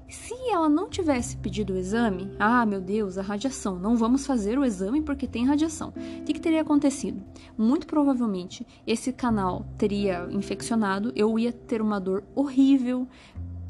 Se 0.08 0.34
ela 0.52 0.70
não 0.70 0.90
tivesse 0.90 1.38
pedido 1.38 1.74
o 1.74 1.78
exame, 1.78 2.32
ah, 2.38 2.66
meu 2.66 2.80
Deus, 2.80 3.18
a 3.18 3.24
radiação, 3.24 3.80
não 3.80 3.96
vamos 3.96 4.28
fazer 4.28 4.60
o 4.60 4.66
exame 4.66 5.02
porque 5.02 5.25
tem 5.25 5.46
radiação. 5.46 5.90
O 5.90 6.24
que, 6.24 6.34
que 6.34 6.40
teria 6.40 6.62
acontecido? 6.62 7.24
Muito 7.58 7.88
provavelmente 7.88 8.66
esse 8.86 9.12
canal 9.12 9.66
teria 9.78 10.28
infeccionado, 10.30 11.12
eu 11.16 11.40
ia 11.40 11.52
ter 11.52 11.82
uma 11.82 12.00
dor 12.00 12.24
horrível, 12.36 13.08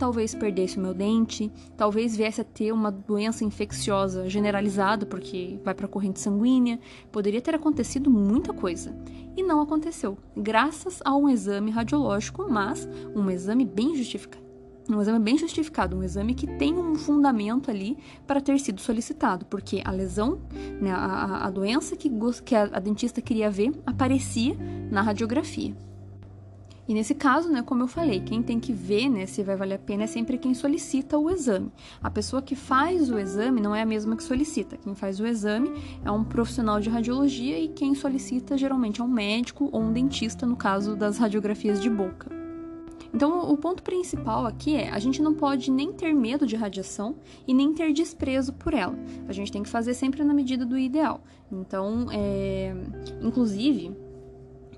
talvez 0.03 0.35
perdesse 0.35 0.77
o 0.77 0.81
meu 0.81 0.93
dente, 0.93 1.49
talvez 1.77 2.13
viesse 2.13 2.41
a 2.41 2.43
ter 2.43 2.73
uma 2.73 2.91
doença 2.91 3.45
infecciosa 3.45 4.29
generalizada 4.29 5.05
porque 5.05 5.57
vai 5.63 5.73
para 5.73 5.85
a 5.85 5.89
corrente 5.89 6.19
sanguínea, 6.19 6.77
poderia 7.09 7.39
ter 7.39 7.55
acontecido 7.55 8.11
muita 8.11 8.51
coisa. 8.51 8.93
E 9.37 9.41
não 9.41 9.61
aconteceu, 9.61 10.17
graças 10.35 10.99
a 11.05 11.15
um 11.15 11.29
exame 11.29 11.71
radiológico, 11.71 12.45
mas 12.49 12.85
um 13.15 13.31
exame 13.31 13.63
bem 13.63 13.95
justificado. 13.95 14.43
Um 14.89 15.01
exame 15.01 15.19
bem 15.19 15.37
justificado, 15.37 15.95
um 15.95 16.03
exame 16.03 16.33
que 16.33 16.47
tem 16.57 16.73
um 16.73 16.95
fundamento 16.95 17.71
ali 17.71 17.97
para 18.27 18.41
ter 18.41 18.59
sido 18.59 18.81
solicitado, 18.81 19.45
porque 19.45 19.81
a 19.85 19.91
lesão, 19.91 20.41
né, 20.81 20.91
a, 20.91 21.47
a 21.47 21.49
doença 21.49 21.95
que, 21.95 22.11
que 22.43 22.53
a, 22.53 22.63
a 22.63 22.79
dentista 22.79 23.21
queria 23.21 23.49
ver 23.49 23.71
aparecia 23.85 24.57
na 24.91 25.01
radiografia. 25.01 25.73
E 26.87 26.93
nesse 26.93 27.15
caso, 27.15 27.49
né, 27.49 27.61
como 27.61 27.83
eu 27.83 27.87
falei, 27.87 28.19
quem 28.19 28.43
tem 28.43 28.59
que 28.59 28.73
ver 28.73 29.09
né, 29.09 29.25
se 29.25 29.41
vai 29.41 29.55
valer 29.55 29.75
a 29.75 29.79
pena 29.79 30.03
é 30.03 30.07
sempre 30.07 30.37
quem 30.37 30.53
solicita 30.53 31.17
o 31.17 31.29
exame. 31.29 31.71
A 32.01 32.09
pessoa 32.09 32.41
que 32.41 32.55
faz 32.55 33.09
o 33.09 33.17
exame 33.17 33.61
não 33.61 33.73
é 33.73 33.81
a 33.81 33.85
mesma 33.85 34.17
que 34.17 34.23
solicita. 34.23 34.75
Quem 34.75 34.93
faz 34.93 35.19
o 35.19 35.25
exame 35.25 35.71
é 36.03 36.11
um 36.11 36.23
profissional 36.23 36.79
de 36.81 36.89
radiologia 36.89 37.57
e 37.57 37.69
quem 37.69 37.95
solicita 37.95 38.57
geralmente 38.57 38.99
é 38.99 39.03
um 39.03 39.07
médico 39.07 39.69
ou 39.71 39.81
um 39.81 39.93
dentista, 39.93 40.45
no 40.45 40.57
caso 40.57 40.95
das 40.95 41.17
radiografias 41.17 41.81
de 41.81 41.89
boca. 41.89 42.43
Então, 43.13 43.51
o 43.51 43.55
ponto 43.55 43.83
principal 43.83 44.45
aqui 44.47 44.75
é: 44.75 44.89
a 44.89 44.97
gente 44.97 45.21
não 45.21 45.35
pode 45.35 45.69
nem 45.69 45.93
ter 45.93 46.13
medo 46.13 46.47
de 46.47 46.55
radiação 46.55 47.15
e 47.47 47.53
nem 47.53 47.71
ter 47.71 47.93
desprezo 47.93 48.51
por 48.53 48.73
ela. 48.73 48.97
A 49.27 49.31
gente 49.31 49.51
tem 49.51 49.61
que 49.61 49.69
fazer 49.69 49.93
sempre 49.93 50.23
na 50.23 50.33
medida 50.33 50.65
do 50.65 50.77
ideal. 50.77 51.21
Então, 51.51 52.07
é... 52.11 52.73
inclusive, 53.21 53.95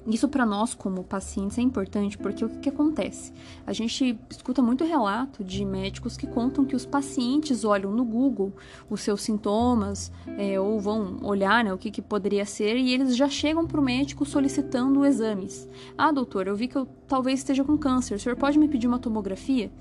isso 0.08 0.28
para 0.28 0.46
nós 0.46 0.74
como 0.76 1.04
pacientes 1.04 1.58
é 1.58 1.62
importante 1.62 2.18
porque 2.18 2.46
o 2.46 2.50
que, 2.50 2.60
que, 2.60 2.70
acontece? 2.70 3.34
A 3.66 3.74
gente 3.74 4.18
escuta 4.30 4.62
muito 4.62 4.84
relato 4.84 5.44
de 5.44 5.66
médicos 5.66 6.16
que 6.16 6.28
contam 6.28 6.64
que 6.64 6.76
os 6.76 6.86
pacientes 6.86 7.64
olham 7.64 7.92
no 7.92 8.06
Google 8.06 8.54
os 8.90 9.02
seus 9.02 9.22
sintomas 9.22 10.12
é, 10.38 10.60
ou 10.60 10.80
vão 10.80 11.18
olhar 11.24 11.64
né, 11.64 11.74
o 11.74 11.78
que, 11.78 11.90
que 11.90 12.02
poderia 12.02 12.46
ser 12.46 12.78
e 12.78 12.94
eles 12.94 13.16
já 13.16 13.28
chegam 13.28 13.66
para 13.66 13.80
o 13.80 13.84
médico 13.84 14.26
solicitando 14.26 15.04
exames. 15.06 15.68
Ah, 15.98 16.12
doutor, 16.12 16.48
eu 16.48 16.56
vi 16.56 16.68
que 16.68 16.78
eu 16.78 16.88
talvez 17.08 17.40
esteja 17.40 17.64
com 17.64 17.78
câncer, 17.78 18.16
o 18.16 18.20
senhor 18.20 18.36
pode 18.36 18.60
me 18.60 18.68
pedir 18.68 18.88
uma 18.88 19.00
tomografia? 19.00 19.72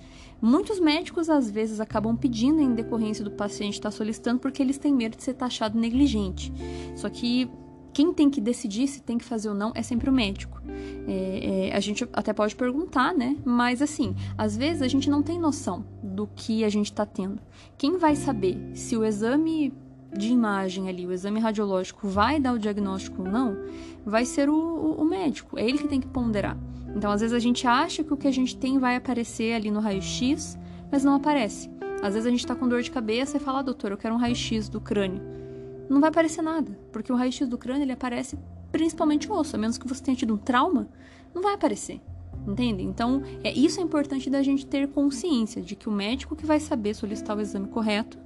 Muitos 0.40 0.78
médicos 0.78 1.30
às 1.30 1.50
vezes 1.50 1.80
acabam 1.80 2.16
pedindo 2.16 2.60
em 2.60 2.74
decorrência 2.74 3.24
do 3.24 3.30
paciente 3.30 3.74
estar 3.74 3.90
solicitando 3.90 4.40
porque 4.40 4.62
eles 4.62 4.78
têm 4.78 4.92
medo 4.92 5.16
de 5.16 5.22
ser 5.22 5.34
taxado 5.34 5.78
negligente. 5.78 6.52
Só 6.96 7.08
que 7.08 7.48
quem 7.94 8.12
tem 8.12 8.28
que 8.28 8.40
decidir 8.40 8.88
se 8.88 9.00
tem 9.00 9.16
que 9.16 9.24
fazer 9.24 9.48
ou 9.48 9.54
não 9.54 9.72
é 9.74 9.80
sempre 9.80 10.10
o 10.10 10.12
médico. 10.12 10.60
É, 11.06 11.68
é, 11.70 11.76
a 11.76 11.78
gente 11.78 12.06
até 12.12 12.32
pode 12.32 12.56
perguntar, 12.56 13.14
né? 13.14 13.36
Mas 13.44 13.80
assim, 13.80 14.16
às 14.36 14.56
vezes 14.56 14.82
a 14.82 14.88
gente 14.88 15.08
não 15.08 15.22
tem 15.22 15.38
noção 15.38 15.84
do 16.02 16.26
que 16.26 16.64
a 16.64 16.68
gente 16.68 16.86
está 16.86 17.06
tendo. 17.06 17.40
Quem 17.78 17.96
vai 17.96 18.16
saber 18.16 18.58
se 18.74 18.96
o 18.96 19.04
exame 19.04 19.72
de 20.12 20.32
imagem 20.32 20.88
ali, 20.88 21.06
o 21.06 21.12
exame 21.12 21.38
radiológico, 21.38 22.08
vai 22.08 22.40
dar 22.40 22.52
o 22.52 22.58
diagnóstico 22.58 23.22
ou 23.22 23.28
não, 23.28 23.56
vai 24.04 24.24
ser 24.24 24.48
o, 24.48 24.54
o, 24.54 25.02
o 25.02 25.04
médico. 25.04 25.56
É 25.56 25.64
ele 25.64 25.78
que 25.78 25.88
tem 25.88 26.00
que 26.00 26.08
ponderar. 26.08 26.58
Então, 26.96 27.10
às 27.10 27.20
vezes 27.20 27.34
a 27.34 27.38
gente 27.38 27.66
acha 27.66 28.02
que 28.02 28.12
o 28.12 28.16
que 28.16 28.28
a 28.28 28.32
gente 28.32 28.56
tem 28.56 28.78
vai 28.78 28.96
aparecer 28.96 29.54
ali 29.54 29.70
no 29.70 29.80
raio-x, 29.80 30.58
mas 30.90 31.04
não 31.04 31.14
aparece. 31.14 31.70
Às 32.02 32.14
vezes 32.14 32.26
a 32.26 32.30
gente 32.30 32.40
está 32.40 32.54
com 32.54 32.68
dor 32.68 32.82
de 32.82 32.90
cabeça 32.90 33.36
e 33.36 33.40
fala, 33.40 33.60
ah, 33.60 33.62
doutor, 33.62 33.92
eu 33.92 33.96
quero 33.96 34.14
um 34.14 34.18
raio-x 34.18 34.68
do 34.68 34.80
crânio 34.80 35.43
não 35.88 36.00
vai 36.00 36.10
aparecer 36.10 36.42
nada, 36.42 36.78
porque 36.92 37.12
o 37.12 37.16
raio-x 37.16 37.48
do 37.48 37.58
crânio 37.58 37.82
ele 37.82 37.92
aparece 37.92 38.38
principalmente 38.72 39.30
osso, 39.30 39.56
a 39.56 39.58
menos 39.58 39.78
que 39.78 39.86
você 39.86 40.02
tenha 40.02 40.16
tido 40.16 40.34
um 40.34 40.38
trauma, 40.38 40.88
não 41.34 41.42
vai 41.42 41.54
aparecer. 41.54 42.00
Entende? 42.46 42.82
Então, 42.82 43.22
é 43.42 43.52
isso 43.52 43.80
é 43.80 43.82
importante 43.82 44.28
da 44.28 44.42
gente 44.42 44.66
ter 44.66 44.88
consciência 44.88 45.62
de 45.62 45.74
que 45.74 45.88
o 45.88 45.92
médico 45.92 46.36
que 46.36 46.44
vai 46.44 46.60
saber 46.60 46.92
solicitar 46.94 47.36
o 47.36 47.40
exame 47.40 47.68
correto 47.68 48.18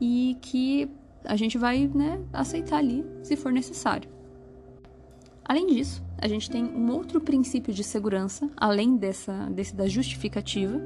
e 0.00 0.36
que 0.40 0.88
a 1.24 1.36
gente 1.36 1.58
vai 1.58 1.90
né, 1.92 2.20
aceitar 2.32 2.78
ali 2.78 3.04
se 3.22 3.36
for 3.36 3.52
necessário. 3.52 4.08
Além 5.44 5.66
disso, 5.66 6.02
a 6.18 6.26
gente 6.26 6.50
tem 6.50 6.64
um 6.64 6.90
outro 6.92 7.20
princípio 7.20 7.72
de 7.72 7.84
segurança, 7.84 8.48
além 8.56 8.96
dessa, 8.96 9.32
desse 9.50 9.74
da 9.74 9.86
justificativa, 9.86 10.80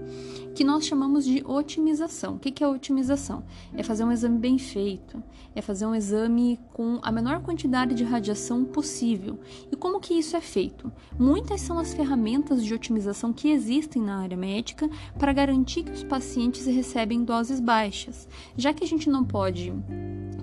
que 0.54 0.64
nós 0.64 0.84
chamamos 0.84 1.25
de 1.25 1.42
otimização. 1.46 2.34
O 2.34 2.38
que 2.38 2.62
é 2.62 2.68
otimização? 2.68 3.44
É 3.75 3.82
fazer 3.82 4.04
um 4.04 4.10
exame 4.10 4.38
bem 4.38 4.58
feito, 4.58 5.22
é 5.54 5.62
fazer 5.62 5.87
um 5.87 5.94
exame 5.94 6.58
com 6.72 6.99
a 7.02 7.12
menor 7.12 7.40
quantidade 7.42 7.94
de 7.94 8.04
radiação 8.04 8.64
possível. 8.64 9.38
E 9.70 9.76
como 9.76 10.00
que 10.00 10.14
isso 10.14 10.37
é 10.37 10.40
feito? 10.40 10.90
Muitas 11.18 11.60
são 11.60 11.78
as 11.78 11.94
ferramentas 11.94 12.64
de 12.64 12.75
otimização 12.75 13.32
que 13.32 13.50
existem 13.50 14.02
na 14.02 14.18
área 14.18 14.37
médica 14.37 14.90
para 15.18 15.32
garantir 15.32 15.84
que 15.84 15.92
os 15.92 16.02
pacientes 16.02 16.66
recebem 16.66 17.25
doses 17.25 17.60
baixas, 17.60 18.28
já 18.56 18.72
que 18.72 18.84
a 18.84 18.87
gente 18.87 19.08
não 19.08 19.25
pode 19.25 19.72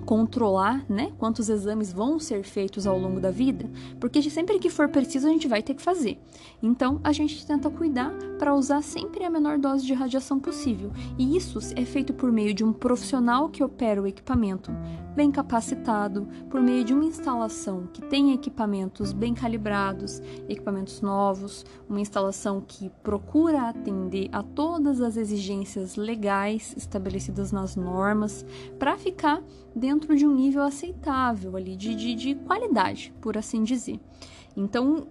controlar, 0.07 0.85
né, 0.87 1.11
quantos 1.17 1.49
exames 1.49 1.91
vão 1.91 2.17
ser 2.17 2.41
feitos 2.43 2.87
ao 2.87 2.97
longo 2.97 3.19
da 3.19 3.29
vida, 3.29 3.69
porque 3.99 4.21
sempre 4.29 4.57
que 4.57 4.69
for 4.77 4.87
preciso 4.87 5.27
a 5.27 5.31
gente 5.31 5.47
vai 5.47 5.63
ter 5.63 5.73
que 5.73 5.81
fazer. 5.81 6.19
Então, 6.61 7.01
a 7.03 7.11
gente 7.11 7.43
tenta 7.45 7.67
cuidar 7.67 8.11
para 8.37 8.53
usar 8.53 8.83
sempre 8.83 9.23
a 9.23 9.29
menor 9.29 9.57
dose 9.57 9.83
de 9.83 9.93
radiação 9.93 10.39
possível. 10.39 10.91
E 11.17 11.35
isso 11.35 11.57
é 11.75 11.83
feito 11.83 12.13
por 12.13 12.31
meio 12.31 12.53
de 12.53 12.63
um 12.63 12.71
profissional 12.71 13.49
que 13.49 13.63
opera 13.63 13.99
o 13.99 14.05
equipamento 14.05 14.71
bem 15.15 15.31
capacitado, 15.31 16.27
por 16.47 16.61
meio 16.61 16.83
de 16.83 16.93
uma 16.93 17.05
instalação 17.05 17.87
que 17.91 18.03
tem 18.03 18.33
equipamentos 18.33 19.13
bem 19.13 19.33
calibrados, 19.33 20.21
equipamentos 20.47 21.01
novos, 21.01 21.65
uma 21.89 21.99
instalação 21.99 22.61
que 22.61 22.91
procura 23.01 23.69
atender 23.69 24.29
a 24.31 24.43
todas 24.43 25.01
as 25.01 25.17
exigências 25.17 25.95
legais 25.95 26.75
estabelecidas 26.77 27.51
nas 27.51 27.75
normas, 27.75 28.45
para 28.77 28.95
ficar 28.95 29.41
dentro 29.75 30.15
de 30.15 30.27
um 30.27 30.35
nível 30.35 30.61
aceitável 30.61 31.55
ali, 31.55 31.75
de, 31.75 31.95
de, 31.95 32.13
de 32.13 32.35
qualidade, 32.35 33.11
por 33.19 33.39
assim 33.39 33.63
dizer. 33.63 33.99
Então, 34.57 35.07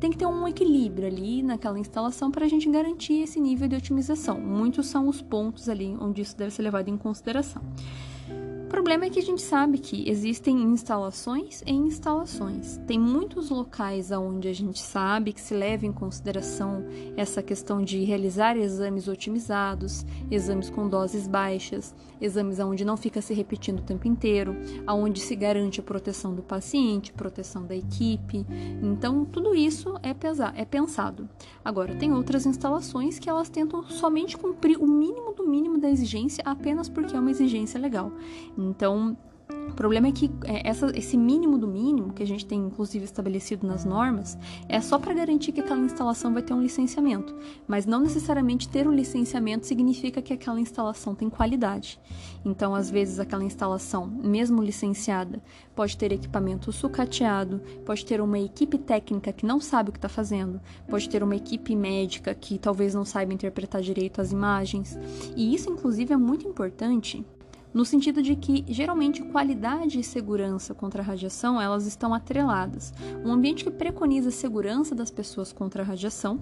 tem 0.00 0.10
que 0.10 0.16
ter 0.16 0.26
um 0.26 0.48
equilíbrio 0.48 1.06
ali 1.06 1.42
naquela 1.42 1.78
instalação 1.78 2.30
para 2.30 2.44
a 2.44 2.48
gente 2.48 2.68
garantir 2.70 3.22
esse 3.22 3.38
nível 3.38 3.68
de 3.68 3.76
otimização. 3.76 4.40
Muitos 4.40 4.86
são 4.86 5.08
os 5.08 5.20
pontos 5.20 5.68
ali 5.68 5.96
onde 6.00 6.22
isso 6.22 6.36
deve 6.36 6.50
ser 6.50 6.62
levado 6.62 6.88
em 6.88 6.96
consideração. 6.96 7.62
O 8.68 8.70
problema 8.70 9.06
é 9.06 9.10
que 9.10 9.18
a 9.18 9.22
gente 9.22 9.40
sabe 9.40 9.78
que 9.78 10.06
existem 10.06 10.60
instalações 10.62 11.62
e 11.66 11.72
instalações. 11.72 12.78
Tem 12.86 12.98
muitos 12.98 13.48
locais 13.48 14.10
onde 14.10 14.46
a 14.46 14.52
gente 14.52 14.78
sabe 14.78 15.32
que 15.32 15.40
se 15.40 15.54
leva 15.54 15.86
em 15.86 15.92
consideração 15.92 16.84
essa 17.16 17.42
questão 17.42 17.82
de 17.82 18.04
realizar 18.04 18.58
exames 18.58 19.08
otimizados, 19.08 20.04
exames 20.30 20.68
com 20.68 20.86
doses 20.86 21.26
baixas, 21.26 21.94
exames 22.20 22.60
onde 22.60 22.84
não 22.84 22.94
fica 22.94 23.22
se 23.22 23.32
repetindo 23.32 23.78
o 23.78 23.84
tempo 23.84 24.06
inteiro, 24.06 24.54
aonde 24.86 25.20
se 25.20 25.34
garante 25.34 25.80
a 25.80 25.82
proteção 25.82 26.34
do 26.34 26.42
paciente, 26.42 27.10
proteção 27.10 27.64
da 27.64 27.74
equipe. 27.74 28.44
Então, 28.82 29.24
tudo 29.24 29.54
isso 29.54 29.94
é, 30.02 30.12
pesar, 30.12 30.52
é 30.54 30.66
pensado. 30.66 31.26
Agora, 31.64 31.94
tem 31.94 32.12
outras 32.12 32.44
instalações 32.44 33.18
que 33.18 33.30
elas 33.30 33.48
tentam 33.48 33.82
somente 33.84 34.36
cumprir 34.36 34.76
o 34.76 34.86
mínimo 34.86 35.32
do 35.32 35.46
mínimo 35.48 35.78
da 35.78 35.88
exigência 35.88 36.44
apenas 36.44 36.86
porque 36.86 37.16
é 37.16 37.18
uma 37.18 37.30
exigência 37.30 37.80
legal. 37.80 38.12
Então, 38.58 39.16
o 39.68 39.72
problema 39.72 40.08
é 40.08 40.12
que 40.12 40.30
é, 40.44 40.68
essa, 40.68 40.90
esse 40.98 41.16
mínimo 41.16 41.56
do 41.56 41.68
mínimo, 41.68 42.12
que 42.12 42.22
a 42.22 42.26
gente 42.26 42.44
tem 42.44 42.58
inclusive 42.58 43.04
estabelecido 43.04 43.66
nas 43.66 43.84
normas, 43.84 44.36
é 44.68 44.80
só 44.80 44.98
para 44.98 45.14
garantir 45.14 45.52
que 45.52 45.60
aquela 45.60 45.80
instalação 45.80 46.32
vai 46.32 46.42
ter 46.42 46.52
um 46.52 46.60
licenciamento. 46.60 47.34
Mas 47.66 47.86
não 47.86 48.00
necessariamente 48.00 48.68
ter 48.68 48.88
um 48.88 48.92
licenciamento 48.92 49.66
significa 49.66 50.20
que 50.20 50.32
aquela 50.32 50.60
instalação 50.60 51.14
tem 51.14 51.30
qualidade. 51.30 52.00
Então, 52.44 52.74
às 52.74 52.90
vezes, 52.90 53.20
aquela 53.20 53.44
instalação, 53.44 54.06
mesmo 54.06 54.62
licenciada, 54.62 55.40
pode 55.74 55.96
ter 55.96 56.12
equipamento 56.12 56.72
sucateado, 56.72 57.60
pode 57.84 58.04
ter 58.04 58.20
uma 58.20 58.38
equipe 58.38 58.78
técnica 58.78 59.32
que 59.32 59.46
não 59.46 59.60
sabe 59.60 59.90
o 59.90 59.92
que 59.92 59.98
está 59.98 60.08
fazendo, 60.08 60.60
pode 60.88 61.08
ter 61.08 61.22
uma 61.22 61.36
equipe 61.36 61.76
médica 61.76 62.34
que 62.34 62.58
talvez 62.58 62.94
não 62.94 63.04
saiba 63.04 63.32
interpretar 63.32 63.80
direito 63.80 64.20
as 64.20 64.32
imagens. 64.32 64.98
E 65.36 65.54
isso, 65.54 65.70
inclusive, 65.70 66.12
é 66.12 66.16
muito 66.16 66.48
importante 66.48 67.24
no 67.72 67.84
sentido 67.84 68.22
de 68.22 68.34
que 68.34 68.64
geralmente 68.68 69.22
qualidade 69.22 69.98
e 69.98 70.04
segurança 70.04 70.74
contra 70.74 71.02
a 71.02 71.04
radiação 71.04 71.60
elas 71.60 71.86
estão 71.86 72.14
atreladas. 72.14 72.92
Um 73.24 73.32
ambiente 73.32 73.64
que 73.64 73.70
preconiza 73.70 74.28
a 74.28 74.32
segurança 74.32 74.94
das 74.94 75.10
pessoas 75.10 75.52
contra 75.52 75.82
a 75.82 75.86
radiação 75.86 76.38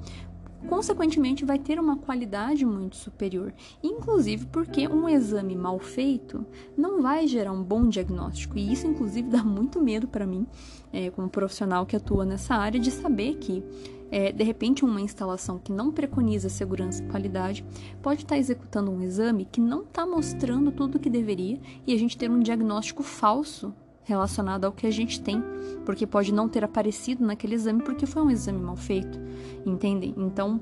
consequentemente 0.66 1.44
vai 1.44 1.58
ter 1.58 1.78
uma 1.78 1.96
qualidade 1.96 2.64
muito 2.64 2.96
superior, 2.96 3.52
inclusive 3.82 4.46
porque 4.46 4.88
um 4.88 5.08
exame 5.08 5.54
mal 5.54 5.78
feito 5.78 6.44
não 6.76 7.00
vai 7.00 7.26
gerar 7.26 7.52
um 7.52 7.62
bom 7.62 7.88
diagnóstico 7.88 8.58
e 8.58 8.72
isso 8.72 8.86
inclusive 8.86 9.28
dá 9.28 9.44
muito 9.44 9.80
medo 9.80 10.08
para 10.08 10.26
mim, 10.26 10.46
é, 10.92 11.10
como 11.10 11.28
profissional 11.28 11.86
que 11.86 11.96
atua 11.96 12.24
nessa 12.24 12.54
área, 12.54 12.80
de 12.80 12.90
saber 12.90 13.36
que 13.36 13.62
é, 14.10 14.32
de 14.32 14.44
repente 14.44 14.84
uma 14.84 15.00
instalação 15.00 15.58
que 15.58 15.72
não 15.72 15.90
preconiza 15.90 16.48
segurança 16.48 17.02
e 17.02 17.06
qualidade 17.06 17.64
pode 18.02 18.22
estar 18.22 18.38
executando 18.38 18.90
um 18.90 19.02
exame 19.02 19.44
que 19.44 19.60
não 19.60 19.82
está 19.82 20.06
mostrando 20.06 20.70
tudo 20.70 20.96
o 20.96 21.00
que 21.00 21.10
deveria 21.10 21.60
e 21.86 21.92
a 21.92 21.98
gente 21.98 22.16
ter 22.16 22.30
um 22.30 22.40
diagnóstico 22.40 23.02
falso 23.02 23.74
relacionado 24.06 24.64
ao 24.64 24.72
que 24.72 24.86
a 24.86 24.90
gente 24.90 25.20
tem, 25.20 25.42
porque 25.84 26.06
pode 26.06 26.32
não 26.32 26.48
ter 26.48 26.62
aparecido 26.62 27.26
naquele 27.26 27.56
exame 27.56 27.82
porque 27.82 28.06
foi 28.06 28.22
um 28.22 28.30
exame 28.30 28.60
mal 28.60 28.76
feito, 28.76 29.18
entendem? 29.66 30.14
Então, 30.16 30.60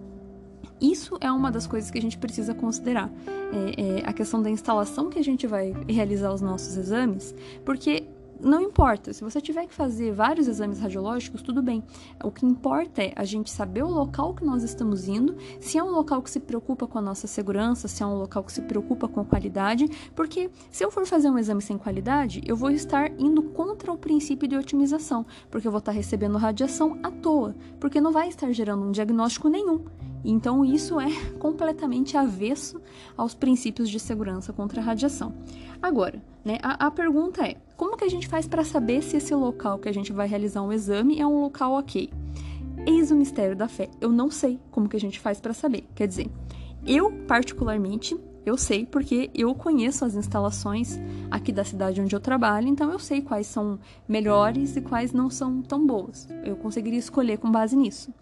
isso 0.81 1.19
é 1.21 1.31
uma 1.31 1.53
das 1.53 1.67
coisas 1.67 1.91
que 1.91 1.99
a 1.99 2.03
gente 2.03 2.17
precisa 2.17 2.55
considerar. 2.55 3.13
É, 3.53 3.99
é 3.99 4.09
a 4.09 4.13
questão 4.15 4.43
da 4.43 4.49
instalação 4.49 5.11
que 5.11 5.19
a 5.19 5.23
gente 5.23 5.47
vai 5.47 5.75
realizar 5.87 6.33
os 6.33 6.41
nossos 6.41 6.77
exames, 6.77 7.35
porque 7.67 8.05
não 8.45 8.61
importa, 8.61 9.13
se 9.15 9.25
você 9.25 9.41
tiver 9.41 9.67
que 9.67 9.75
fazer 9.75 10.13
vários 10.13 10.47
exames 10.47 10.79
radiológicos, 10.79 11.41
tudo 11.41 11.63
bem. 11.63 11.83
O 12.23 12.31
que 12.31 12.45
importa 12.45 13.03
é 13.03 13.13
a 13.17 13.25
gente 13.25 13.51
saber 13.51 13.83
o 13.83 13.89
local 13.89 14.35
que 14.35 14.45
nós 14.45 14.63
estamos 14.63 15.09
indo, 15.09 15.35
se 15.59 15.79
é 15.79 15.83
um 15.83 15.91
local 15.91 16.21
que 16.21 16.31
se 16.31 16.39
preocupa 16.39 16.87
com 16.87 16.99
a 16.99 17.03
nossa 17.03 17.27
segurança, 17.27 17.89
se 17.89 18.03
é 18.03 18.07
um 18.07 18.19
local 18.19 18.45
que 18.45 18.53
se 18.53 18.61
preocupa 18.61 19.09
com 19.09 19.21
a 19.21 19.25
qualidade, 19.25 19.89
porque 20.15 20.51
se 20.71 20.85
eu 20.85 20.91
for 20.91 21.07
fazer 21.07 21.31
um 21.31 21.39
exame 21.39 21.63
sem 21.63 21.79
qualidade, 21.79 22.43
eu 22.45 22.55
vou 22.55 22.71
estar 22.71 23.11
indo 23.19 23.43
contra 23.43 23.91
o 23.91 23.97
princípio 23.97 24.47
de 24.47 24.57
otimização, 24.57 25.25
porque 25.51 25.67
eu 25.67 25.73
vou 25.73 25.79
estar 25.79 25.93
recebendo 25.93 26.37
radiação 26.37 26.99
à 27.03 27.11
toa, 27.11 27.55
porque 27.81 27.99
não 27.99 28.13
vai 28.13 28.29
estar 28.29 28.53
gerando 28.53 28.85
um 28.85 28.93
diagnóstico 28.93 29.49
nenhum. 29.49 29.87
Então, 30.23 30.65
isso 30.65 31.01
é 31.01 31.09
completamente 31.41 32.17
avesso 32.17 32.79
aos 33.17 33.35
princípios 33.35 33.89
de 33.89 33.99
segurança 33.99 34.53
contra 34.53 34.83
a 34.83 34.85
radiação. 34.85 35.35
Agora, 35.81 36.23
né, 36.45 36.59
a, 36.63 36.87
a 36.87 36.91
pergunta 36.91 37.47
é: 37.47 37.57
como 37.77 37.97
que 37.97 38.05
a 38.05 38.09
gente 38.09 38.29
faz 38.29 38.47
para 38.47 38.65
saber 38.65 39.03
se 39.03 39.17
esse 39.17 39.35
local 39.35 39.79
que 39.79 39.89
a 39.89 39.93
gente 39.93 40.13
vai 40.13 40.29
realizar 40.29 40.63
um 40.63 40.73
exame 40.73 41.21
é 41.21 41.27
um 41.27 41.41
local 41.41 41.73
ok? 41.73 42.11
Eis 42.87 43.11
o 43.11 43.17
mistério 43.17 43.57
da 43.57 43.67
fé. 43.67 43.89
Eu 44.01 44.13
não 44.13 44.31
sei 44.31 44.61
como 44.71 44.89
que 44.89 44.97
a 44.97 45.01
gente 45.01 45.19
faz 45.19 45.41
para 45.41 45.55
saber. 45.55 45.87
Quer 45.95 46.07
dizer, 46.07 46.31
eu 46.87 47.11
particularmente 47.27 48.15
eu 48.45 48.59
sei 48.59 48.85
porque 48.85 49.31
eu 49.35 49.55
conheço 49.55 50.05
as 50.05 50.15
instalações 50.15 51.01
aqui 51.31 51.51
da 51.51 51.65
cidade 51.65 52.01
onde 52.01 52.15
eu 52.15 52.21
trabalho, 52.21 52.69
então 52.69 52.93
eu 52.93 52.99
sei 52.99 53.23
quais 53.23 53.47
são 53.47 53.79
melhores 54.07 54.77
e 54.77 54.83
quais 54.83 55.13
não 55.13 55.31
são 55.31 55.63
tão 55.63 55.87
boas. 55.87 56.29
Eu 56.45 56.57
conseguiria 56.57 56.99
escolher 56.99 57.39
com 57.39 57.51
base 57.51 57.75
nisso. 57.75 58.13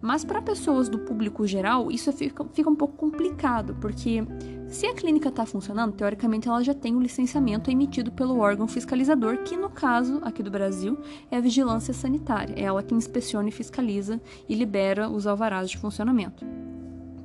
Mas 0.00 0.24
para 0.24 0.40
pessoas 0.40 0.88
do 0.88 1.00
público 1.00 1.46
geral, 1.46 1.90
isso 1.90 2.10
fica, 2.12 2.44
fica 2.54 2.70
um 2.70 2.76
pouco 2.76 2.96
complicado, 2.96 3.76
porque 3.80 4.24
se 4.68 4.86
a 4.86 4.94
clínica 4.94 5.30
está 5.30 5.46
funcionando, 5.46 5.94
teoricamente 5.94 6.46
ela 6.46 6.62
já 6.62 6.74
tem 6.74 6.94
o 6.94 7.00
licenciamento 7.00 7.70
emitido 7.70 8.12
pelo 8.12 8.38
órgão 8.38 8.68
fiscalizador, 8.68 9.38
que 9.38 9.56
no 9.56 9.70
caso 9.70 10.20
aqui 10.22 10.42
do 10.42 10.50
Brasil 10.50 10.98
é 11.30 11.38
a 11.38 11.40
Vigilância 11.40 11.94
Sanitária. 11.94 12.54
É 12.54 12.64
ela 12.64 12.82
que 12.82 12.94
inspeciona 12.94 13.48
e 13.48 13.52
fiscaliza 13.52 14.20
e 14.48 14.54
libera 14.54 15.08
os 15.08 15.26
alvarás 15.26 15.70
de 15.70 15.78
funcionamento. 15.78 16.44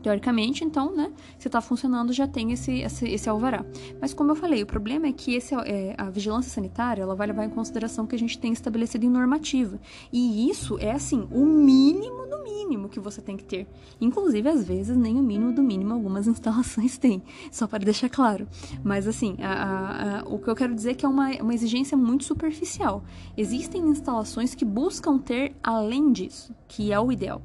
Teoricamente, 0.04 0.66
então, 0.66 0.94
né, 0.94 1.14
se 1.40 1.48
está 1.48 1.62
funcionando, 1.62 2.12
já 2.12 2.28
tem 2.28 2.52
esse, 2.52 2.82
esse, 2.82 3.08
esse, 3.08 3.30
alvará. 3.30 3.66
Mas 4.02 4.14
como 4.14 4.32
eu 4.32 4.36
falei, 4.36 4.62
o 4.62 4.66
problema 4.66 5.08
é 5.08 5.14
que 5.14 5.34
esse, 5.34 5.56
é, 5.56 5.96
a 5.98 6.10
vigilância 6.10 6.52
sanitária 6.52 7.02
ela 7.04 7.16
vai 7.16 7.28
levar 7.28 7.46
em 7.46 7.50
consideração 7.50 8.06
que 8.06 8.14
a 8.14 8.20
gente 8.20 8.38
tem 8.38 8.52
estabelecido 8.52 9.06
em 9.06 9.10
normativa. 9.10 9.80
E 10.12 10.50
isso 10.50 10.78
é, 10.80 10.92
assim, 10.92 11.26
o 11.32 11.46
mínimo 11.46 12.28
do 12.28 12.44
mínimo 12.44 12.90
que 12.90 13.00
você 13.00 13.22
tem 13.22 13.38
que 13.38 13.46
ter. 13.46 13.66
Inclusive, 14.02 14.50
às 14.50 14.66
vezes, 14.66 14.98
nem 14.98 15.18
o 15.18 15.24
mínimo 15.24 15.54
do 15.54 15.64
mínimo 15.64 15.94
algumas 15.94 16.28
instalações 16.28 16.98
têm, 16.98 17.24
só 17.50 17.66
para 17.66 17.86
deixar 17.86 18.10
claro. 18.10 18.46
Mas, 18.84 19.08
assim, 19.08 19.38
a, 19.40 19.54
a, 19.54 20.20
a, 20.20 20.24
o 20.26 20.38
que 20.38 20.50
eu 20.50 20.56
quero 20.56 20.76
dizer 20.76 20.92
é 20.92 20.94
que 20.96 21.06
é 21.06 21.10
uma, 21.10 21.30
uma 21.42 21.54
exigência 21.54 21.96
muito 21.96 22.26
superficial. 22.26 23.06
Existem 23.38 23.82
instalações 23.88 24.54
que 24.54 24.66
buscam 24.66 25.18
ter 25.18 25.56
além 25.64 26.12
disso, 26.12 26.54
que 26.68 26.92
é 26.92 27.00
o 27.00 27.10
ideal. 27.10 27.42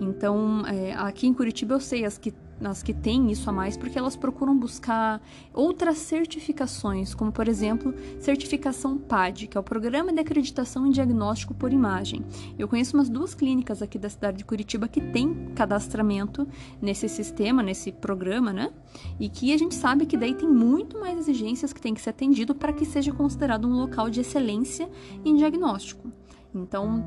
Então, 0.00 0.66
é, 0.66 0.92
aqui 0.94 1.26
em 1.26 1.32
Curitiba 1.32 1.74
eu 1.74 1.80
sei 1.80 1.93
sei 1.94 2.04
as 2.04 2.18
que 2.18 2.34
as 2.62 2.82
que 2.84 2.94
têm 2.94 3.30
isso 3.32 3.50
a 3.50 3.52
mais 3.52 3.76
porque 3.76 3.98
elas 3.98 4.16
procuram 4.16 4.56
buscar 4.56 5.20
outras 5.52 5.98
certificações, 5.98 7.12
como 7.12 7.32
por 7.32 7.48
exemplo, 7.48 7.92
certificação 8.20 8.96
PAD, 8.96 9.48
que 9.48 9.58
é 9.58 9.60
o 9.60 9.62
Programa 9.62 10.12
de 10.12 10.20
Acreditação 10.20 10.86
em 10.86 10.90
Diagnóstico 10.90 11.52
por 11.52 11.72
Imagem. 11.72 12.24
Eu 12.56 12.68
conheço 12.68 12.96
umas 12.96 13.08
duas 13.08 13.34
clínicas 13.34 13.82
aqui 13.82 13.98
da 13.98 14.08
cidade 14.08 14.38
de 14.38 14.44
Curitiba 14.44 14.86
que 14.86 15.00
têm 15.00 15.52
cadastramento 15.54 16.46
nesse 16.80 17.08
sistema, 17.08 17.60
nesse 17.60 17.90
programa, 17.90 18.52
né? 18.52 18.72
E 19.18 19.28
que 19.28 19.52
a 19.52 19.58
gente 19.58 19.74
sabe 19.74 20.06
que 20.06 20.16
daí 20.16 20.34
tem 20.34 20.48
muito 20.48 20.98
mais 20.98 21.18
exigências 21.18 21.72
que 21.72 21.80
tem 21.80 21.92
que 21.92 22.00
ser 22.00 22.10
atendido 22.10 22.54
para 22.54 22.72
que 22.72 22.86
seja 22.86 23.12
considerado 23.12 23.66
um 23.66 23.74
local 23.74 24.08
de 24.08 24.20
excelência 24.20 24.88
em 25.24 25.34
diagnóstico. 25.36 26.08
Então, 26.54 27.04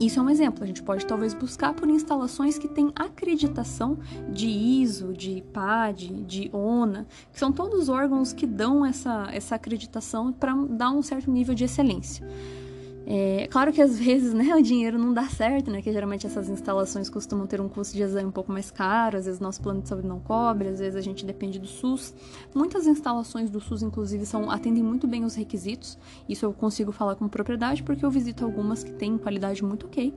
isso 0.00 0.18
é 0.18 0.22
um 0.22 0.30
exemplo. 0.30 0.64
A 0.64 0.66
gente 0.66 0.82
pode 0.82 1.04
talvez 1.04 1.34
buscar 1.34 1.74
por 1.74 1.88
instalações 1.88 2.58
que 2.58 2.66
têm 2.66 2.90
acreditação 2.96 3.98
de 4.32 4.48
ISO, 4.48 5.12
de 5.12 5.42
PAD, 5.52 6.08
de 6.24 6.50
ONA, 6.54 7.06
que 7.30 7.38
são 7.38 7.52
todos 7.52 7.90
órgãos 7.90 8.32
que 8.32 8.46
dão 8.46 8.84
essa, 8.84 9.28
essa 9.30 9.56
acreditação 9.56 10.32
para 10.32 10.54
dar 10.54 10.90
um 10.90 11.02
certo 11.02 11.30
nível 11.30 11.54
de 11.54 11.64
excelência. 11.64 12.26
É 13.06 13.46
claro 13.48 13.72
que 13.72 13.80
às 13.80 13.98
vezes 13.98 14.32
né, 14.32 14.54
o 14.54 14.62
dinheiro 14.62 14.98
não 14.98 15.12
dá 15.12 15.24
certo, 15.28 15.70
né? 15.70 15.82
Que 15.82 15.92
geralmente 15.92 16.26
essas 16.26 16.48
instalações 16.48 17.08
costumam 17.08 17.46
ter 17.46 17.60
um 17.60 17.68
custo 17.68 17.96
de 17.96 18.02
exame 18.02 18.28
um 18.28 18.32
pouco 18.32 18.52
mais 18.52 18.70
caro, 18.70 19.16
às 19.18 19.24
vezes 19.24 19.40
nosso 19.40 19.60
plano 19.60 19.80
de 19.80 19.88
saúde 19.88 20.06
não 20.06 20.20
cobre, 20.20 20.68
às 20.68 20.78
vezes 20.78 20.96
a 20.96 21.00
gente 21.00 21.24
depende 21.24 21.58
do 21.58 21.66
SUS. 21.66 22.14
Muitas 22.54 22.86
instalações 22.86 23.50
do 23.50 23.60
SUS, 23.60 23.82
inclusive, 23.82 24.26
são, 24.26 24.50
atendem 24.50 24.82
muito 24.82 25.06
bem 25.06 25.24
os 25.24 25.34
requisitos. 25.34 25.98
Isso 26.28 26.44
eu 26.44 26.52
consigo 26.52 26.92
falar 26.92 27.14
com 27.16 27.28
propriedade 27.28 27.82
porque 27.82 28.04
eu 28.04 28.10
visito 28.10 28.44
algumas 28.44 28.84
que 28.84 28.92
têm 28.92 29.18
qualidade 29.18 29.64
muito 29.64 29.86
ok. 29.86 30.14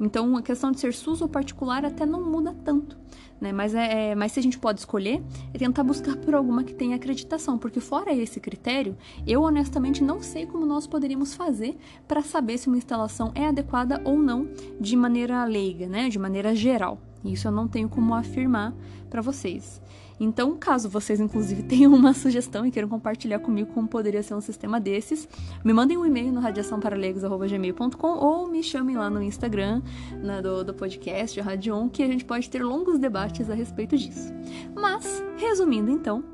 Então 0.00 0.36
a 0.36 0.42
questão 0.42 0.70
de 0.70 0.80
ser 0.80 0.92
SUS 0.92 1.20
ou 1.22 1.28
particular 1.28 1.84
até 1.84 2.04
não 2.04 2.22
muda 2.22 2.54
tanto 2.64 2.96
né? 3.40 3.52
Mas, 3.52 3.74
é, 3.74 4.10
é, 4.10 4.14
mas 4.14 4.32
se 4.32 4.40
a 4.40 4.42
gente 4.42 4.58
pode 4.58 4.80
escolher, 4.80 5.22
é 5.52 5.58
tentar 5.58 5.82
buscar 5.82 6.16
por 6.16 6.34
alguma 6.34 6.64
que 6.64 6.74
tenha 6.74 6.96
acreditação, 6.96 7.58
porque 7.58 7.80
fora 7.80 8.12
esse 8.12 8.40
critério, 8.40 8.96
eu 9.26 9.42
honestamente 9.42 10.02
não 10.02 10.22
sei 10.22 10.46
como 10.46 10.64
nós 10.64 10.86
poderíamos 10.86 11.34
fazer 11.34 11.76
para 12.06 12.22
saber 12.26 12.58
se 12.58 12.68
uma 12.68 12.76
instalação 12.76 13.32
é 13.34 13.46
adequada 13.46 14.00
ou 14.04 14.18
não 14.18 14.48
de 14.80 14.96
maneira 14.96 15.44
leiga, 15.44 15.86
né? 15.86 16.08
De 16.08 16.18
maneira 16.18 16.54
geral. 16.54 16.98
Isso 17.24 17.48
eu 17.48 17.52
não 17.52 17.66
tenho 17.66 17.88
como 17.88 18.14
afirmar 18.14 18.74
para 19.08 19.22
vocês. 19.22 19.80
Então, 20.18 20.56
caso 20.56 20.88
vocês, 20.88 21.20
inclusive, 21.20 21.62
tenham 21.68 21.92
uma 21.92 22.14
sugestão 22.14 22.64
e 22.64 22.70
queiram 22.70 22.88
compartilhar 22.88 23.38
comigo 23.38 23.72
como 23.72 23.86
poderia 23.86 24.22
ser 24.22 24.34
um 24.34 24.40
sistema 24.40 24.80
desses, 24.80 25.28
me 25.64 25.72
mandem 25.72 25.96
um 25.96 26.06
e-mail 26.06 26.32
no 26.32 26.40
radiaçãoparaleigos.gmail.com 26.40 28.08
ou 28.08 28.48
me 28.48 28.62
chamem 28.62 28.96
lá 28.96 29.10
no 29.10 29.22
Instagram 29.22 29.82
na, 30.22 30.40
do, 30.40 30.64
do 30.64 30.74
podcast 30.74 31.38
Radion, 31.40 31.88
que 31.88 32.02
a 32.02 32.06
gente 32.06 32.24
pode 32.24 32.48
ter 32.48 32.62
longos 32.62 32.98
debates 32.98 33.50
a 33.50 33.54
respeito 33.54 33.96
disso. 33.96 34.32
Mas, 34.74 35.22
resumindo 35.36 35.90
então, 35.90 36.24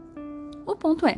o 0.64 0.76
ponto 0.76 1.07
é 1.07 1.16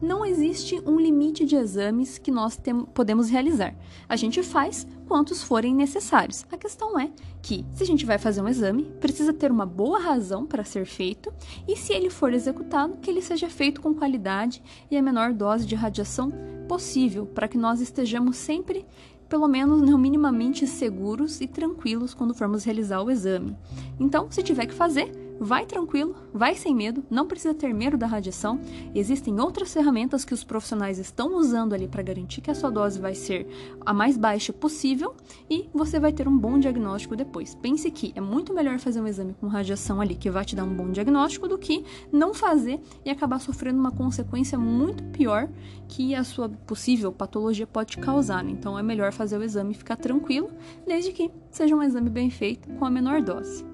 não 0.00 0.24
existe 0.24 0.80
um 0.86 0.98
limite 0.98 1.44
de 1.44 1.56
exames 1.56 2.18
que 2.18 2.30
nós 2.30 2.58
podemos 2.94 3.28
realizar. 3.28 3.74
A 4.08 4.16
gente 4.16 4.42
faz 4.42 4.86
quantos 5.06 5.42
forem 5.42 5.74
necessários. 5.74 6.44
A 6.52 6.56
questão 6.56 6.98
é 6.98 7.10
que, 7.42 7.64
se 7.74 7.82
a 7.82 7.86
gente 7.86 8.06
vai 8.06 8.18
fazer 8.18 8.40
um 8.42 8.48
exame, 8.48 8.84
precisa 9.00 9.32
ter 9.32 9.50
uma 9.50 9.66
boa 9.66 9.98
razão 9.98 10.46
para 10.46 10.64
ser 10.64 10.84
feito 10.84 11.32
e, 11.66 11.76
se 11.76 11.92
ele 11.92 12.10
for 12.10 12.32
executado, 12.32 12.96
que 13.00 13.10
ele 13.10 13.22
seja 13.22 13.48
feito 13.48 13.80
com 13.80 13.94
qualidade 13.94 14.62
e 14.90 14.96
a 14.96 15.02
menor 15.02 15.32
dose 15.32 15.66
de 15.66 15.74
radiação 15.74 16.30
possível, 16.68 17.26
para 17.26 17.48
que 17.48 17.58
nós 17.58 17.80
estejamos 17.80 18.36
sempre 18.36 18.86
pelo 19.28 19.46
menos 19.46 19.82
não 19.82 19.98
minimamente 19.98 20.66
seguros 20.66 21.40
e 21.40 21.46
tranquilos 21.46 22.14
quando 22.14 22.34
formos 22.34 22.64
realizar 22.64 23.02
o 23.02 23.10
exame. 23.10 23.56
Então, 24.00 24.30
se 24.30 24.42
tiver 24.42 24.66
que 24.66 24.74
fazer, 24.74 25.12
Vai 25.40 25.66
tranquilo, 25.66 26.16
vai 26.34 26.54
sem 26.56 26.74
medo, 26.74 27.04
não 27.08 27.26
precisa 27.26 27.54
ter 27.54 27.72
medo 27.72 27.96
da 27.96 28.06
radiação. 28.06 28.60
Existem 28.94 29.38
outras 29.40 29.72
ferramentas 29.72 30.24
que 30.24 30.34
os 30.34 30.42
profissionais 30.42 30.98
estão 30.98 31.36
usando 31.36 31.74
ali 31.74 31.86
para 31.86 32.02
garantir 32.02 32.40
que 32.40 32.50
a 32.50 32.54
sua 32.54 32.70
dose 32.70 33.00
vai 33.00 33.14
ser 33.14 33.46
a 33.86 33.94
mais 33.94 34.16
baixa 34.16 34.52
possível 34.52 35.14
e 35.48 35.68
você 35.72 36.00
vai 36.00 36.12
ter 36.12 36.26
um 36.26 36.36
bom 36.36 36.58
diagnóstico 36.58 37.14
depois. 37.14 37.54
Pense 37.54 37.88
que 37.90 38.12
é 38.16 38.20
muito 38.20 38.52
melhor 38.52 38.80
fazer 38.80 39.00
um 39.00 39.06
exame 39.06 39.34
com 39.40 39.46
radiação 39.46 40.00
ali 40.00 40.16
que 40.16 40.28
vai 40.30 40.44
te 40.44 40.56
dar 40.56 40.64
um 40.64 40.74
bom 40.74 40.90
diagnóstico 40.90 41.46
do 41.46 41.56
que 41.56 41.84
não 42.10 42.34
fazer 42.34 42.80
e 43.04 43.10
acabar 43.10 43.38
sofrendo 43.38 43.78
uma 43.78 43.92
consequência 43.92 44.58
muito 44.58 45.04
pior 45.04 45.48
que 45.86 46.14
a 46.14 46.24
sua 46.24 46.48
possível 46.48 47.12
patologia 47.12 47.66
pode 47.66 47.96
causar. 47.98 48.42
Né? 48.42 48.50
Então 48.50 48.78
é 48.78 48.82
melhor 48.82 49.12
fazer 49.12 49.38
o 49.38 49.42
exame 49.44 49.72
e 49.72 49.78
ficar 49.78 49.96
tranquilo, 49.96 50.50
desde 50.86 51.12
que 51.12 51.30
seja 51.50 51.76
um 51.76 51.82
exame 51.82 52.10
bem 52.10 52.28
feito 52.28 52.68
com 52.74 52.84
a 52.84 52.90
menor 52.90 53.22
dose. 53.22 53.67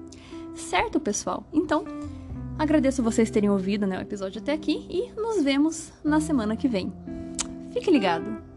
Certo, 0.55 0.99
pessoal? 0.99 1.45
Então, 1.53 1.85
agradeço 2.57 3.03
vocês 3.03 3.29
terem 3.29 3.49
ouvido 3.49 3.85
né, 3.85 3.97
o 3.97 4.01
episódio 4.01 4.41
até 4.41 4.53
aqui 4.53 4.85
e 4.89 5.11
nos 5.19 5.43
vemos 5.43 5.91
na 6.03 6.19
semana 6.19 6.55
que 6.55 6.67
vem. 6.67 6.91
Fique 7.71 7.91
ligado! 7.91 8.54